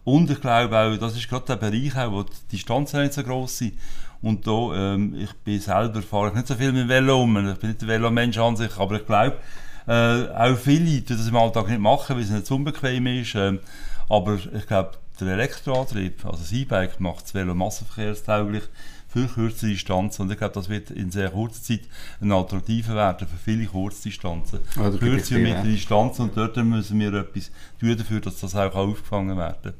Und 0.04 0.30
ich 0.30 0.40
glaube 0.40 0.76
auch, 0.76 0.96
das 0.96 1.16
ist 1.16 1.28
gerade 1.28 1.46
der 1.46 1.56
Bereich, 1.56 1.96
auch, 1.96 2.12
wo 2.12 2.22
die 2.24 2.30
Distanzen 2.50 3.02
nicht 3.02 3.14
so 3.14 3.22
gross 3.22 3.58
sind. 3.58 3.74
Und 4.20 4.46
da, 4.46 4.94
ähm, 4.94 5.14
ich 5.16 5.32
bin 5.44 5.60
selber, 5.60 6.00
fahre 6.02 6.28
ich 6.28 6.34
nicht 6.34 6.46
so 6.46 6.54
viel 6.54 6.72
mit 6.72 6.82
dem 6.82 6.88
Velo 6.88 7.22
um, 7.22 7.36
ich 7.48 7.58
bin 7.58 7.70
nicht 7.70 7.82
der 7.82 7.88
Velomensch 7.88 8.38
an 8.38 8.56
sich, 8.56 8.76
aber 8.78 8.96
ich 8.96 9.06
glaube, 9.06 9.36
äh, 9.86 10.28
auch 10.28 10.56
viele 10.56 10.84
die 10.84 11.04
das 11.04 11.28
im 11.28 11.36
Alltag 11.36 11.68
nicht 11.68 11.80
machen, 11.80 12.16
weil 12.16 12.22
es 12.22 12.30
nicht 12.30 12.46
so 12.46 12.56
unbequem 12.56 13.06
ist. 13.06 13.34
Ähm, 13.34 13.60
aber 14.08 14.38
ich 14.54 14.66
glaube, 14.66 14.92
der 15.20 15.34
Elektroantrieb, 15.34 16.24
also 16.24 16.38
das 16.38 16.52
E-Bike, 16.52 17.00
macht 17.00 17.24
das 17.24 17.34
Velo 17.34 17.54
massenverkehrstauglich. 17.54 18.64
für 19.12 19.26
kürzere 19.26 19.70
Distanzen. 19.70 20.22
Und 20.22 20.32
ich 20.32 20.38
glaube, 20.38 20.54
das 20.54 20.68
wird 20.68 20.90
in 20.90 21.10
sehr 21.10 21.30
kurzer 21.30 21.62
Zeit 21.62 21.82
eine 22.20 22.34
Alternative 22.34 22.94
werden 22.94 23.28
für 23.28 23.36
viele 23.36 23.66
Kurzdistanzen. 23.66 24.60
Oh, 24.78 24.90
Kürze 24.90 25.36
und 25.36 25.42
mittlere 25.42 25.64
Distanzen 25.64 26.22
und 26.22 26.36
dort 26.36 26.56
müssen 26.56 26.98
wir 26.98 27.12
etwas 27.12 27.50
tun 27.78 27.96
dafür, 27.96 28.20
dass 28.20 28.40
das 28.40 28.54
auch 28.54 28.74
aufgefangen 28.74 29.36
werden 29.36 29.62
kann. 29.62 29.74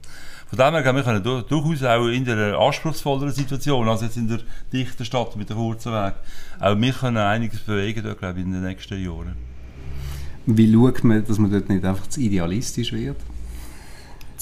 Von 0.49 0.59
dem 0.59 0.75
her 0.75 0.95
wir 0.95 1.03
können 1.03 1.25
wir 1.25 1.43
durchaus 1.43 1.83
auch 1.83 2.09
in 2.09 2.27
der 2.27 2.59
anspruchsvolleren 2.59 3.33
Situation, 3.33 3.89
als 3.89 4.03
jetzt 4.03 4.19
in 4.19 4.29
der 4.29 4.41
dichten 4.71 5.05
Stadt 5.07 5.35
mit 5.37 5.49
dem 5.49 5.57
kurzen 5.57 5.93
Weg, 5.93 6.13
auch 6.61 6.79
wir 6.79 6.93
können 6.93 7.17
einiges 7.17 7.61
bewegen, 7.61 8.05
dort, 8.05 8.19
glaube 8.19 8.39
ich, 8.39 8.45
in 8.45 8.53
den 8.53 8.63
nächsten 8.63 9.03
Jahren. 9.03 9.52
Wie 10.47 10.73
schaut 10.73 11.05
man, 11.05 11.25
dass 11.25 11.39
man 11.39 11.51
dort 11.51 11.69
nicht 11.69 11.85
einfach 11.85 12.07
zu 12.09 12.21
idealistisch 12.21 12.93
wird? 12.93 13.17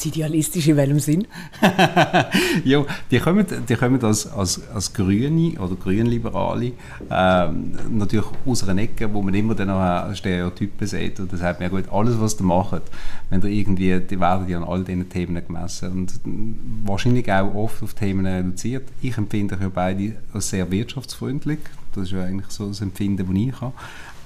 Das 0.00 0.06
Idealistisch 0.06 0.66
in 0.66 0.78
welchem 0.78 0.98
Sinn? 0.98 1.26
ja, 2.64 2.86
die 3.10 3.18
kommen, 3.18 3.44
die 3.68 3.74
kommen 3.74 4.02
als, 4.02 4.26
als, 4.26 4.66
als 4.70 4.94
Grüne 4.94 5.60
oder 5.60 5.74
Grünliberale 5.74 6.72
ähm, 7.10 7.72
natürlich 7.90 8.24
aus 8.46 8.66
einer 8.66 8.80
Ecke, 8.80 9.12
wo 9.12 9.20
man 9.20 9.34
immer 9.34 9.54
dann 9.54 9.68
noch 9.68 10.14
Stereotypen 10.14 10.86
sieht. 10.86 11.20
Und 11.20 11.30
das 11.30 11.40
sagt 11.40 11.60
man, 11.60 11.70
ja 11.70 11.76
gut, 11.76 11.92
alles, 11.92 12.18
was 12.18 12.40
ihr 12.40 12.44
macht, 12.44 12.80
wenn 13.28 13.42
ihr 13.42 13.50
irgendwie, 13.50 14.00
die 14.00 14.18
werden 14.18 14.48
ja 14.48 14.56
an 14.56 14.64
all 14.64 14.84
diesen 14.84 15.06
Themen 15.10 15.46
gemessen 15.46 15.92
und 15.92 16.18
wahrscheinlich 16.86 17.30
auch 17.30 17.54
oft 17.54 17.82
auf 17.82 17.92
Themen 17.92 18.24
reduziert. 18.24 18.84
Ich 19.02 19.18
empfinde 19.18 19.56
euch 19.56 19.60
ja 19.60 19.68
beide 19.68 20.14
als 20.32 20.48
sehr 20.48 20.70
wirtschaftsfreundlich. 20.70 21.58
Das 21.94 22.04
ist 22.04 22.12
ja 22.12 22.22
eigentlich 22.22 22.50
so 22.50 22.68
das 22.68 22.80
Empfinden, 22.80 23.26
das 23.26 23.36
ich 23.36 23.60
habe. 23.60 23.74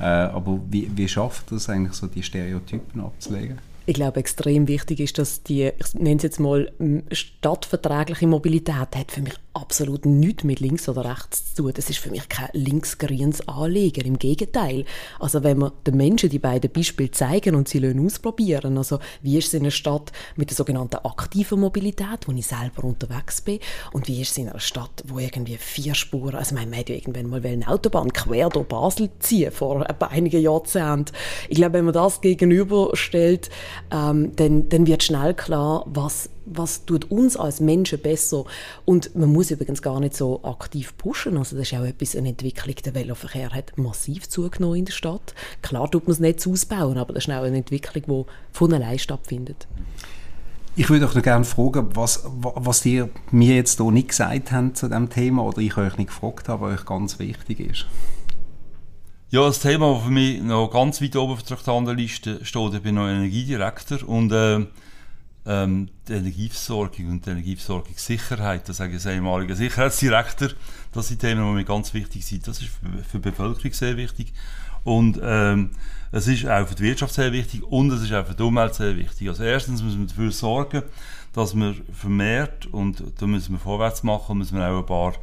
Äh, 0.01 0.05
aber 0.05 0.59
wie, 0.71 0.91
wie 0.95 1.09
schafft 1.09 1.53
das 1.53 1.69
eigentlich 1.69 1.95
so, 1.95 2.07
die 2.07 2.23
Stereotypen 2.23 3.01
abzulegen? 3.01 3.59
Ich 3.87 3.95
glaube, 3.95 4.21
extrem 4.21 4.69
wichtig 4.69 5.01
ist, 5.01 5.19
dass 5.19 5.43
die, 5.43 5.71
ich 5.79 5.95
nenne 5.95 6.17
es 6.17 6.23
jetzt 6.23 6.41
mal, 6.41 6.73
stadtverträgliche 7.13 8.27
Mobilität 8.27 8.97
hat 8.97 9.13
für 9.13 9.21
mich 9.21 9.35
absolut 9.53 10.05
nichts 10.05 10.43
mit 10.43 10.61
links 10.61 10.89
oder 10.89 11.05
rechts 11.05 11.55
zu 11.55 11.63
tun. 11.63 11.73
Das 11.75 11.89
ist 11.89 11.99
für 11.99 12.11
mich 12.11 12.29
kein 12.29 12.49
links-grünes 12.53 13.47
Anliegen. 13.47 14.05
Im 14.05 14.19
Gegenteil. 14.19 14.85
Also 15.21 15.45
wenn 15.45 15.59
wir 15.59 15.73
den 15.87 15.97
Menschen 15.97 16.29
die 16.29 16.39
beiden 16.41 16.73
Beispiele 16.73 17.11
zeigen 17.11 17.55
und 17.55 17.69
sie 17.69 17.85
ausprobieren, 17.85 18.77
also 18.79 18.99
wie 19.23 19.39
ist 19.39 19.49
es 19.49 19.55
in 19.55 19.63
einer 19.63 19.71
Stadt 19.71 20.13
mit 20.37 20.51
der 20.51 20.57
sogenannten 20.57 20.97
aktiven 21.05 21.61
Mobilität, 21.61 22.27
wo 22.27 22.33
ich 22.33 22.47
selber 22.47 22.85
unterwegs 22.85 23.41
bin, 23.43 23.61
und 23.93 24.09
wie 24.09 24.23
ist 24.23 24.33
es 24.33 24.39
in 24.39 24.49
einer 24.49 24.61
Stadt, 24.61 25.05
wo 25.07 25.19
irgendwie 25.19 25.57
vier 25.57 25.95
Spuren, 25.95 26.35
also 26.35 26.55
man 26.55 26.75
hat 26.77 26.89
ja 26.89 26.97
irgendwann 26.97 27.29
mal 27.29 27.45
eine 27.45 27.69
Autobahn 27.69 28.13
quer 28.13 28.49
durch 28.49 28.67
Basel 28.67 29.11
ziehen 29.21 29.53
vor 29.53 29.87
einigen 30.11 30.41
Jahrzehnten. 30.41 31.15
Ich 31.49 31.57
glaube, 31.57 31.75
wenn 31.75 31.85
man 31.85 31.95
das 31.95 32.21
gegenüberstellt, 32.21 33.51
ähm, 33.91 34.35
dann, 34.37 34.69
dann 34.69 34.87
wird 34.87 35.03
schnell 35.03 35.35
klar, 35.35 35.85
was, 35.87 36.31
was 36.47 36.85
tut 36.85 37.11
uns 37.11 37.37
als 37.37 37.61
Menschen 37.61 37.99
besser. 37.99 38.45
Und 38.85 39.15
man 39.15 39.33
muss 39.33 39.51
übrigens 39.51 39.83
gar 39.83 40.01
nicht 40.01 40.17
so 40.17 40.43
aktiv 40.45 40.97
pushen. 40.97 41.37
Also 41.37 41.57
das 41.57 41.71
ist 41.71 41.79
auch 41.79 41.85
etwas, 41.85 42.17
eine 42.17 42.31
Entwicklung, 42.31 42.75
der 42.85 42.95
Veloverkehr 42.95 43.51
hat 43.51 43.77
massiv 43.77 44.29
zugenommen 44.29 44.77
in 44.77 44.85
der 44.87 44.93
Stadt. 44.93 45.35
Klar 45.63 45.91
tut 45.91 46.07
man 46.07 46.13
es 46.13 46.21
nicht 46.21 46.47
ausbauen, 46.47 46.99
aber 46.99 47.15
das 47.15 47.27
ist 47.27 47.31
auch 47.33 47.43
eine 47.43 47.59
Entwicklung, 47.59 48.27
die 48.27 48.33
von 48.53 48.73
allein 48.73 48.99
stattfindet. 48.99 49.67
Ich 50.77 50.91
würde 50.91 51.07
euch 51.07 51.15
noch 51.15 51.23
gerne 51.23 51.45
fragen, 51.45 51.91
was, 51.95 52.25
was 52.27 52.85
ihr 52.85 53.09
mir 53.31 53.55
jetzt 53.55 53.81
hier 53.81 53.91
nicht 53.93 54.09
gesagt 54.09 54.51
habt 54.51 54.77
zu 54.77 54.89
diesem 54.89 55.09
Thema 55.09 55.45
oder 55.45 55.59
ich 55.59 55.77
euch 55.77 55.97
nicht 55.99 56.09
gefragt 56.09 56.49
habe, 56.49 56.67
was 56.67 56.81
euch 56.81 56.85
ganz 56.85 57.19
wichtig 57.21 57.61
ist. 57.61 57.87
Ja, 59.31 59.47
das 59.47 59.59
Thema, 59.59 59.95
das 59.95 60.05
für 60.05 60.11
mich 60.11 60.41
noch 60.43 60.69
ganz 60.69 61.01
weit 61.03 61.17
oben 61.17 61.33
auf 61.33 61.43
der 61.43 61.57
Traktandenliste 61.57 62.45
steht, 62.45 62.75
ich 62.75 62.83
bin 62.83 62.95
noch 62.95 63.09
Energiedirektor 63.09 64.07
und 64.09 64.31
äh, 64.31 64.67
ähm, 65.47 65.89
die 66.09 66.13
Energieversorgung 66.13 67.11
und 67.11 67.27
die 67.27 67.31
Energieversorgungssicherheit, 67.31 68.69
das 68.69 68.77
sage 68.77 68.91
ich 68.91 68.97
als 68.97 69.07
ehemaliger 69.07 69.57
Sicherheitsdirektor, 69.57 70.51
das 70.93 71.09
sind 71.09 71.21
Themen, 71.21 71.45
die 71.45 71.53
mir 71.53 71.65
ganz 71.65 71.93
wichtig 71.95 72.25
sind. 72.25 72.47
Das 72.47 72.61
ist 72.61 72.71
für, 73.09 73.19
die 73.19 73.31
Bevölkerung 73.31 73.73
sehr 73.73 73.97
wichtig 73.97 74.33
und 74.85 75.19
ähm, 75.23 75.71
es 76.13 76.29
ist 76.29 76.47
auch 76.47 76.69
für 76.69 76.75
die 76.77 76.85
Wirtschaft 76.85 77.15
sehr 77.15 77.33
wichtig 77.33 77.63
und 77.65 77.91
es 77.91 78.03
ist 78.03 78.13
auch 78.13 78.27
für 78.27 78.35
die 78.35 78.43
Umwelt 78.43 78.75
sehr 78.75 78.97
wichtig. 78.97 79.29
Also 79.29 79.43
erstens 79.43 79.83
müssen 79.83 80.01
wir 80.01 80.07
dafür 80.07 80.31
sorgen, 80.31 80.83
dass 81.33 81.55
wir 81.55 81.75
vermehrt 81.93 82.67
und 82.67 83.03
da 83.19 83.27
müssen 83.27 83.53
wir 83.53 83.59
vorwärts 83.59 84.03
machen, 84.03 84.39
müssen 84.39 84.57
wir 84.57 84.69
auch 84.69 84.79
ein 84.79 84.87
paar 84.87 85.15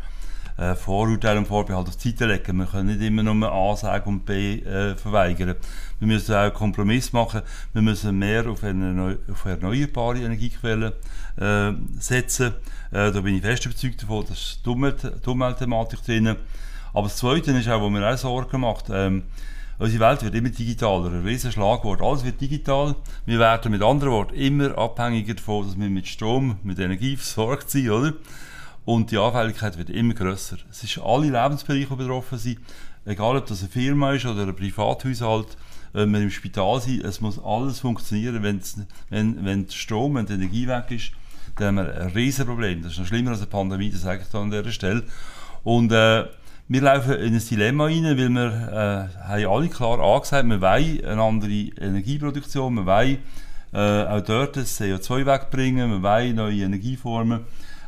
äh, 0.57 0.75
Vorurteile 0.75 1.39
und 1.39 1.47
Vorbehalte 1.47 1.89
auf 1.89 1.97
die 1.97 2.09
Seite 2.09 2.25
legen. 2.27 2.57
Wir 2.57 2.65
können 2.65 2.87
nicht 2.87 3.01
immer 3.01 3.23
nur 3.23 3.51
A 3.51 3.75
sagen 3.75 4.09
und 4.09 4.25
B 4.25 4.59
äh, 4.59 4.95
verweigern. 4.95 5.55
Wir 5.99 6.07
müssen 6.07 6.33
auch 6.35 6.53
Kompromiss 6.53 7.13
machen. 7.13 7.41
Wir 7.73 7.81
müssen 7.81 8.17
mehr 8.17 8.47
auf, 8.47 8.63
eine, 8.63 9.17
auf 9.31 9.45
erneuerbare 9.45 10.19
Energiequellen 10.19 10.93
äh, 11.37 11.71
setzen. 11.99 12.53
Äh, 12.91 13.11
da 13.11 13.21
bin 13.21 13.35
ich 13.35 13.41
fest 13.41 13.65
überzeugt 13.65 14.03
davon, 14.03 14.25
dass 14.27 14.59
die 14.65 14.69
Umweltthematik 15.29 16.03
drin. 16.03 16.35
Aber 16.93 17.07
das 17.07 17.17
Zweite 17.17 17.51
ist 17.51 17.69
auch, 17.69 17.81
wo 17.81 17.89
mir 17.89 18.07
auch 18.07 18.17
Sorgen 18.17 18.61
macht, 18.61 18.85
ähm, 18.91 19.23
unsere 19.79 20.09
Welt 20.09 20.23
wird 20.23 20.35
immer 20.35 20.49
digitaler, 20.49 21.11
ein 21.11 21.23
riesen 21.25 21.51
Schlagwort. 21.51 22.01
Alles 22.01 22.25
wird 22.25 22.41
digital. 22.41 22.95
Wir 23.25 23.39
werden 23.39 23.71
mit 23.71 23.81
anderen 23.81 24.13
Worten 24.13 24.35
immer 24.35 24.77
abhängiger 24.77 25.33
davon, 25.33 25.65
dass 25.65 25.79
wir 25.79 25.89
mit 25.89 26.07
Strom, 26.07 26.57
mit 26.63 26.79
Energie 26.79 27.15
versorgt 27.15 27.69
sind, 27.69 27.89
oder? 27.89 28.13
Und 28.85 29.11
die 29.11 29.17
Anfälligkeit 29.17 29.77
wird 29.77 29.89
immer 29.89 30.13
grösser. 30.13 30.57
Es 30.69 30.83
ist 30.83 30.99
alle 30.99 31.29
Lebensbereiche 31.29 31.95
betroffen 31.95 32.37
sind, 32.37 32.59
egal 33.05 33.37
ob 33.37 33.45
das 33.45 33.61
eine 33.61 33.69
Firma 33.69 34.13
ist 34.13 34.25
oder 34.25 34.43
ein 34.43 34.55
Privathaushalt, 34.55 35.57
wenn 35.93 36.11
wir 36.13 36.21
im 36.21 36.29
Spital 36.29 36.81
sind, 36.81 37.03
es 37.03 37.21
muss 37.21 37.43
alles 37.43 37.79
funktionieren. 37.79 38.41
Wenn's, 38.43 38.79
wenn, 39.09 39.43
wenn 39.45 39.67
der 39.67 39.73
Strom, 39.73 40.15
wenn 40.15 40.25
die 40.25 40.33
Energie 40.33 40.67
weg 40.67 40.85
ist, 40.89 41.11
dann 41.57 41.79
haben 41.79 41.87
wir 41.87 42.01
ein 42.01 42.09
Riesenproblem. 42.11 42.81
Das 42.81 42.93
ist 42.93 42.99
noch 42.99 43.07
schlimmer 43.07 43.31
als 43.31 43.39
eine 43.39 43.47
Pandemie, 43.47 43.91
das 43.91 44.01
sage 44.01 44.23
ich 44.27 44.33
an 44.33 44.51
dieser 44.51 44.71
Stelle. 44.71 45.03
Und 45.63 45.91
äh, 45.91 46.25
wir 46.67 46.81
laufen 46.81 47.13
in 47.13 47.33
ein 47.33 47.45
Dilemma 47.45 47.85
rein, 47.85 48.03
weil 48.05 48.29
wir 48.29 49.09
äh, 49.11 49.27
haben 49.27 49.45
alle 49.45 49.67
klar 49.67 49.99
angesagt, 49.99 50.47
wir 50.47 50.61
wollen 50.61 51.05
eine 51.05 51.21
andere 51.21 51.51
Energieproduktion, 51.51 52.73
wir 52.75 52.85
wollen 52.85 53.17
äh, 53.73 54.03
auch 54.05 54.21
dort 54.21 54.55
das 54.55 54.79
CO2 54.79 55.25
wegbringen, 55.25 55.91
wir 55.91 56.01
wollen 56.01 56.35
neue 56.35 56.63
Energieformen 56.63 57.41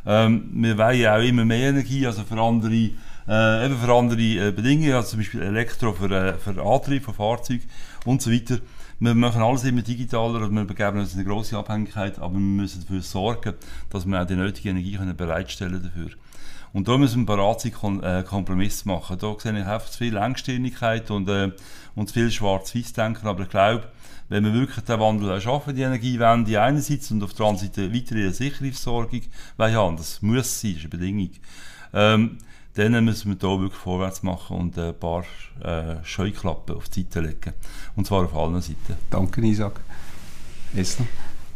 ähm, 0.05 0.49
wir 0.53 0.77
wollen 0.77 1.07
auch 1.07 1.23
immer 1.23 1.45
mehr 1.45 1.69
Energie, 1.69 2.05
also 2.05 2.23
für 2.23 2.39
andere, 2.39 2.91
äh, 3.27 3.65
eben 3.65 3.77
für 3.77 3.93
andere 3.93 4.21
äh, 4.21 4.51
Bedingungen, 4.51 4.93
also 4.93 5.11
zum 5.11 5.19
Beispiel 5.19 5.41
Elektro 5.41 5.93
für, 5.93 6.11
äh, 6.11 6.33
für 6.33 6.61
Antrieb 6.63 7.03
von 7.03 7.13
Fahrzeugen 7.13 7.63
und 8.05 8.21
so 8.21 8.31
weiter. 8.31 8.59
Wir 8.99 9.15
machen 9.15 9.41
alles 9.41 9.63
immer 9.63 9.81
digitaler 9.81 10.41
und 10.41 10.55
wir 10.55 10.65
begeben 10.65 10.99
uns 10.99 11.13
in 11.13 11.19
eine 11.19 11.29
grosse 11.29 11.57
Abhängigkeit, 11.57 12.19
aber 12.19 12.33
wir 12.33 12.39
müssen 12.39 12.81
dafür 12.81 13.01
sorgen, 13.01 13.53
dass 13.89 14.05
wir 14.05 14.21
auch 14.21 14.25
die 14.25 14.35
nötige 14.35 14.69
Energie 14.69 14.95
können 14.95 15.15
bereitstellen 15.15 15.83
dafür. 15.83 16.11
Und 16.73 16.87
da 16.87 16.97
müssen 16.97 17.21
wir 17.21 17.35
bereit 17.35 17.61
sein, 17.61 18.03
äh, 18.03 18.23
Kompromiss 18.27 18.83
machen. 18.85 19.17
Da 19.19 19.35
sehe 19.37 19.57
ich 19.57 19.65
einfach 19.65 19.89
zu 19.89 19.99
viel 19.99 20.17
Engstirnigkeit 20.17 21.11
und, 21.11 21.29
äh, 21.29 21.51
und 21.95 22.07
zu 22.07 22.15
viel 22.15 22.31
Schwarz-Weiß-Denken, 22.31 23.27
aber 23.27 23.43
ich 23.43 23.49
glaube, 23.49 23.83
wenn 24.29 24.43
wir 24.45 24.53
wirklich 24.53 24.83
den 24.83 24.99
Wandel 24.99 25.39
schaffen, 25.39 25.75
die 25.75 25.83
Energiewende 25.83 26.59
einerseits 26.59 27.11
und 27.11 27.23
auf 27.23 27.33
der 27.33 27.45
anderen 27.45 27.67
Seite 27.67 27.93
weitere 27.93 28.31
Sicherheitsversorgung 28.31 29.21
haben, 29.59 29.97
das 29.97 30.21
muss 30.23 30.61
sein, 30.61 30.71
das 30.71 30.77
ist 30.77 30.85
eine 30.85 30.89
Bedingung, 30.89 31.29
ähm, 31.93 32.37
dann 32.73 33.05
müssen 33.05 33.29
wir 33.29 33.37
hier 33.49 33.61
wirklich 33.61 33.79
vorwärts 33.79 34.23
machen 34.23 34.57
und 34.57 34.79
ein 34.79 34.97
paar 34.97 35.23
äh, 35.61 36.03
Scheuklappen 36.03 36.75
auf 36.75 36.89
die 36.89 37.03
Seite 37.03 37.21
legen. 37.21 37.53
Und 37.95 38.07
zwar 38.07 38.25
auf 38.25 38.35
allen 38.35 38.59
Seiten. 38.61 38.95
Danke, 39.11 39.41
Isaac. 39.41 39.79
Esther? 40.75 41.05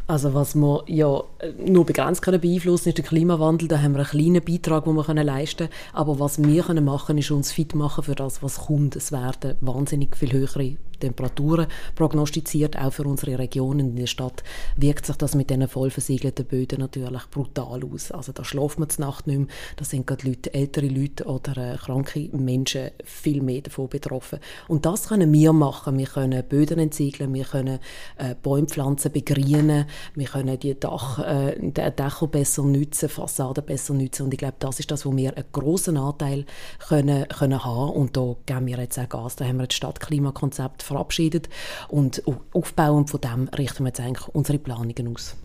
Also 0.07 0.33
was 0.33 0.55
wir 0.55 0.83
ja 0.87 1.21
äh, 1.39 1.51
nur 1.57 1.85
begrenzt 1.85 2.21
können 2.21 2.39
beeinflussen 2.39 2.89
ist 2.89 2.97
der 2.97 3.05
Klimawandel. 3.05 3.67
Da 3.67 3.81
haben 3.81 3.91
wir 3.91 3.99
einen 3.99 4.07
kleinen 4.07 4.43
Beitrag, 4.43 4.85
den 4.85 4.95
wir 4.95 5.03
können 5.03 5.25
leisten 5.25 5.67
können. 5.67 5.71
Aber 5.91 6.19
was 6.19 6.41
wir 6.41 6.63
können 6.63 6.85
machen, 6.85 7.17
ist 7.17 7.29
uns 7.29 7.51
fit 7.51 7.75
machen 7.75 8.05
für 8.05 8.15
das, 8.15 8.41
was 8.41 8.67
kommt. 8.67 8.95
Es 8.95 9.11
werden 9.11 9.55
wahnsinnig 9.59 10.15
viel 10.15 10.31
höhere 10.31 10.77
Temperaturen 10.99 11.67
prognostiziert, 11.95 12.77
auch 12.77 12.93
für 12.93 13.03
unsere 13.03 13.39
Regionen 13.39 13.91
in 13.91 13.95
der 13.95 14.07
Stadt, 14.07 14.43
wirkt 14.75 15.05
sich 15.05 15.15
das 15.15 15.35
mit 15.35 15.49
diesen 15.49 15.67
voll 15.67 15.89
versiegelten 15.89 16.45
Böden 16.45 16.79
natürlich 16.79 17.23
brutal 17.31 17.81
aus. 17.83 18.11
Also 18.11 18.31
da 18.31 18.43
schläft 18.43 18.79
man 18.79 18.87
Nacht 18.97 19.27
nicht 19.27 19.37
mehr, 19.37 19.47
da 19.75 19.85
sind 19.85 20.07
gerade 20.07 20.27
Leute, 20.27 20.53
ältere 20.53 20.87
Leute 20.87 21.25
oder 21.25 21.73
äh, 21.73 21.77
kranke 21.77 22.29
Menschen 22.31 22.91
viel 23.03 23.41
mehr 23.41 23.61
davon 23.61 23.89
betroffen. 23.89 24.39
Und 24.67 24.85
das 24.85 25.09
können 25.09 25.31
wir 25.31 25.53
machen. 25.53 25.97
Wir 25.97 26.07
können 26.07 26.43
Böden 26.47 26.79
entsiegeln, 26.79 27.33
wir 27.33 27.45
können 27.45 27.79
äh, 28.17 28.35
Bäumpflanzen 28.41 29.11
begrünen, 29.11 29.85
wir 30.15 30.27
können 30.27 30.59
die 30.59 30.79
Dach, 30.79 31.19
äh, 31.19 31.55
Dächer 31.71 32.27
besser 32.27 32.63
nutzen, 32.63 33.09
Fassaden 33.09 33.65
besser 33.65 33.93
nutzen 33.93 34.23
und 34.23 34.33
ich 34.33 34.39
glaube, 34.39 34.55
das 34.59 34.79
ist 34.79 34.91
das, 34.91 35.05
wo 35.05 35.15
wir 35.15 35.35
einen 35.35 35.45
grossen 35.51 35.97
Anteil 35.97 36.45
können, 36.87 37.27
können 37.27 37.63
haben 37.63 37.91
und 37.91 38.15
da 38.17 38.35
geben 38.45 38.67
wir 38.67 38.77
jetzt 38.77 38.99
auch 38.99 39.09
Gas. 39.09 39.35
Da 39.35 39.45
haben 39.45 39.57
wir 39.57 39.67
das 39.67 39.75
Stadtklimakonzept 39.75 40.83
verabschiedet 40.87 41.49
und 41.87 42.23
aufbauend 42.53 43.09
von 43.09 43.21
dem 43.21 43.47
richten 43.49 43.83
wir 43.83 43.89
jetzt 43.89 43.99
eigentlich 43.99 44.27
unsere 44.29 44.57
Planungen 44.57 45.15
aus. 45.15 45.35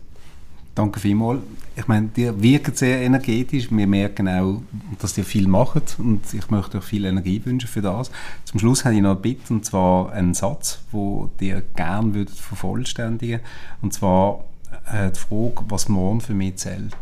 Danke 0.75 0.99
vielmals. 0.99 1.41
Ich 1.75 1.87
meine, 1.87 2.09
ihr 2.15 2.41
wirkt 2.41 2.77
sehr 2.79 3.01
energetisch. 3.01 3.69
Wir 3.69 3.85
merken 3.85 4.27
auch, 4.27 4.59
dass 4.99 5.15
ihr 5.19 5.23
viel 5.23 5.47
macht 5.47 5.99
und 5.99 6.21
ich 6.33 6.49
möchte 6.49 6.79
euch 6.79 6.83
viel 6.83 7.05
Energie 7.05 7.45
wünschen 7.45 7.67
für 7.67 7.83
das. 7.83 8.09
Zum 8.45 8.59
Schluss 8.59 8.83
habe 8.83 8.95
ich 8.95 9.01
noch 9.01 9.11
eine 9.11 9.19
Bitte 9.19 9.53
und 9.53 9.65
zwar 9.65 10.11
einen 10.11 10.33
Satz, 10.33 10.79
wo 10.91 11.29
ihr 11.39 11.61
gerne 11.75 12.15
würdet 12.15 12.35
vervollständigen. 12.35 13.41
Und 13.83 13.93
zwar 13.93 14.45
äh, 14.91 15.11
die 15.11 15.19
Frage, 15.19 15.63
was 15.69 15.89
morgen 15.89 16.21
für 16.21 16.33
mich 16.33 16.55
zählt. 16.55 16.95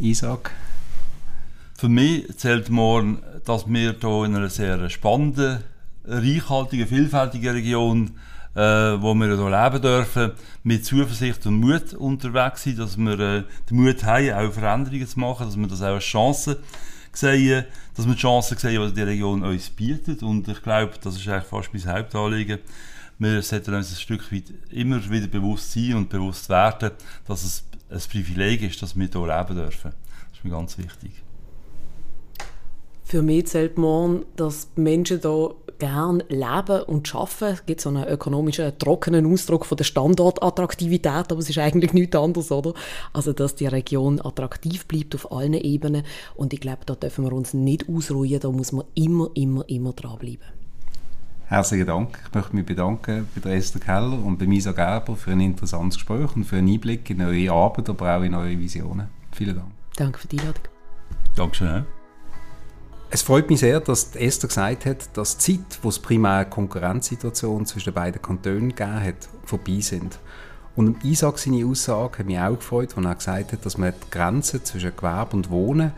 Isaac? 0.00 0.50
Für 1.76 1.90
mich 1.90 2.34
zählt 2.38 2.70
morgen, 2.70 3.18
dass 3.44 3.68
wir 3.68 3.96
hier 4.00 4.24
in 4.24 4.36
einer 4.36 4.48
sehr 4.48 4.88
spannenden, 4.88 5.64
reichhaltigen, 6.04 6.86
vielfältigen 6.86 7.54
Region, 7.54 8.10
äh, 8.54 8.60
wo 8.60 9.14
wir 9.14 9.26
hier 9.26 9.50
leben 9.50 9.82
dürfen, 9.82 10.32
mit 10.62 10.84
Zuversicht 10.84 11.46
und 11.46 11.60
Mut 11.60 11.94
unterwegs 11.94 12.62
sind, 12.62 12.78
dass 12.78 12.96
wir 12.96 13.18
äh, 13.18 13.44
den 13.68 13.76
Mut 13.76 14.02
haben, 14.04 14.32
auch 14.32 14.52
Veränderungen 14.52 15.06
zu 15.06 15.20
machen, 15.20 15.46
dass 15.46 15.56
wir 15.56 15.66
das 15.66 15.82
auch 15.82 15.94
als 15.94 16.04
Chance 16.04 16.58
sehen, 17.12 17.64
dass 17.94 18.06
wir 18.06 18.14
die 18.14 18.20
Chancen 18.20 18.56
sehen, 18.56 18.88
die 18.88 18.94
die 18.94 19.02
Region 19.02 19.42
uns 19.42 19.70
bietet. 19.70 20.22
Und 20.22 20.48
ich 20.48 20.62
glaube, 20.62 20.92
das 21.02 21.16
ist 21.16 21.28
eigentlich 21.28 21.44
fast 21.44 21.72
mein 21.72 21.94
Hauptanliegen. 21.94 22.58
Wir 23.18 23.42
sollten 23.42 23.74
uns 23.74 23.90
ein 23.90 24.00
Stück 24.00 24.32
weit 24.32 24.44
immer 24.70 25.10
wieder 25.10 25.26
bewusst 25.26 25.72
sein 25.72 25.94
und 25.94 26.08
bewusst 26.08 26.48
werden, 26.48 26.92
dass 27.26 27.44
es 27.44 27.64
ein 27.90 28.00
Privileg 28.10 28.62
ist, 28.62 28.80
dass 28.82 28.96
wir 28.96 29.08
hier 29.12 29.26
leben 29.26 29.56
dürfen. 29.56 29.92
Das 30.30 30.38
ist 30.38 30.44
mir 30.44 30.50
ganz 30.50 30.78
wichtig. 30.78 31.12
Für 33.10 33.22
mich 33.22 33.48
zählt 33.48 33.76
morgen, 33.76 34.24
dass 34.36 34.68
Menschen 34.76 35.20
hier 35.20 35.50
gerne 35.80 36.24
leben 36.28 36.82
und 36.86 37.12
arbeiten. 37.12 37.54
Es 37.54 37.66
gibt 37.66 37.80
so 37.80 37.88
einen 37.88 38.04
ökonomischen, 38.04 38.78
trockenen 38.78 39.26
Ausdruck 39.26 39.66
von 39.66 39.76
der 39.76 39.82
Standortattraktivität, 39.82 41.32
aber 41.32 41.38
es 41.38 41.50
ist 41.50 41.58
eigentlich 41.58 41.92
nichts 41.92 42.14
anderes, 42.14 42.52
oder? 42.52 42.72
Also, 43.12 43.32
dass 43.32 43.56
die 43.56 43.66
Region 43.66 44.20
attraktiv 44.24 44.86
bleibt 44.86 45.16
auf 45.16 45.32
allen 45.32 45.54
Ebenen. 45.54 46.04
Und 46.36 46.52
ich 46.52 46.60
glaube, 46.60 46.82
da 46.86 46.94
dürfen 46.94 47.24
wir 47.24 47.32
uns 47.32 47.52
nicht 47.52 47.88
ausruhen, 47.88 48.38
da 48.38 48.48
muss 48.48 48.70
man 48.70 48.84
immer, 48.94 49.28
immer, 49.34 49.68
immer 49.68 49.92
dranbleiben. 49.92 50.46
Herzlichen 51.46 51.88
Dank. 51.88 52.16
Ich 52.28 52.32
möchte 52.32 52.54
mich 52.54 52.64
bedanken 52.64 53.28
bei 53.34 53.40
der 53.40 53.56
Esther 53.56 53.80
Keller 53.80 54.24
und 54.24 54.38
bei 54.38 54.46
Misa 54.46 54.70
Gerber 54.70 55.16
für 55.16 55.32
ein 55.32 55.40
interessantes 55.40 55.96
Gespräch 55.96 56.36
und 56.36 56.44
für 56.44 56.58
einen 56.58 56.68
Einblick 56.68 57.10
in 57.10 57.22
eure 57.22 57.50
Arbeit, 57.50 57.88
aber 57.88 58.18
auch 58.18 58.22
in 58.22 58.36
eure 58.36 58.56
Visionen. 58.56 59.08
Vielen 59.32 59.56
Dank. 59.56 59.72
Danke 59.96 60.20
für 60.20 60.28
die 60.28 60.38
Einladung. 60.38 60.62
Dankeschön. 61.34 61.84
Es 63.12 63.22
freut 63.22 63.50
mich 63.50 63.58
sehr, 63.58 63.80
dass 63.80 64.14
Esther 64.14 64.46
gesagt 64.46 64.86
hat, 64.86 65.16
dass 65.16 65.36
die 65.36 65.58
Zeit, 65.58 65.80
wo 65.82 65.88
es 65.88 65.98
primär 65.98 66.30
eine 66.30 66.48
Konkurrenzsituation 66.48 67.66
zwischen 67.66 67.86
den 67.86 67.94
beiden 67.94 68.22
Kantonen 68.22 68.68
gegeben 68.68 69.02
hat, 69.02 69.28
vorbei 69.44 69.80
sind. 69.80 70.20
Und 70.76 71.04
Isaac 71.04 71.40
seine 71.40 71.66
Aussage 71.66 72.20
hat 72.20 72.26
mich 72.26 72.38
auch 72.38 72.54
gefreut, 72.54 72.96
als 72.96 73.04
er 73.04 73.14
gesagt 73.16 73.52
hat, 73.52 73.66
dass 73.66 73.78
man 73.78 73.92
die 73.92 74.10
Grenze 74.12 74.62
zwischen 74.62 74.94
Gewerbe 74.94 75.36
und 75.36 75.50
Wohnen 75.50 75.92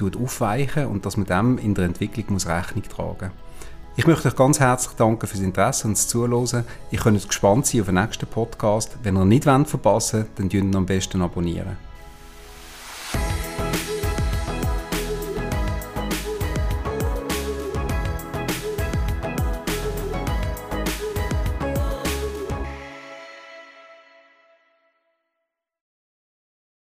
aufweichen 0.00 0.86
und 0.86 1.04
dass 1.04 1.18
man 1.18 1.26
dem 1.26 1.58
in 1.58 1.74
der 1.74 1.84
Entwicklung 1.84 2.24
muss 2.30 2.46
Rechnung 2.46 2.82
tragen 2.84 3.28
muss. 3.28 3.44
Ich 3.96 4.06
möchte 4.06 4.28
euch 4.28 4.34
ganz 4.34 4.58
herzlich 4.58 4.96
danken 4.96 5.26
fürs 5.26 5.42
Interesse 5.42 5.86
und 5.86 5.98
das 5.98 6.08
Zuhören. 6.08 6.64
Ich 6.90 6.98
jetzt 7.18 7.28
gespannt 7.28 7.66
sein 7.66 7.82
auf 7.82 7.86
den 7.88 7.96
nächsten 7.96 8.26
Podcast. 8.26 8.96
Wenn 9.02 9.16
ihr 9.16 9.26
nicht 9.26 9.44
verpassen 9.44 10.20
wollt, 10.20 10.38
dann 10.38 10.48
abonnieren 10.48 10.74
am 10.74 10.86
besten 10.86 11.20
abonnieren. 11.20 11.76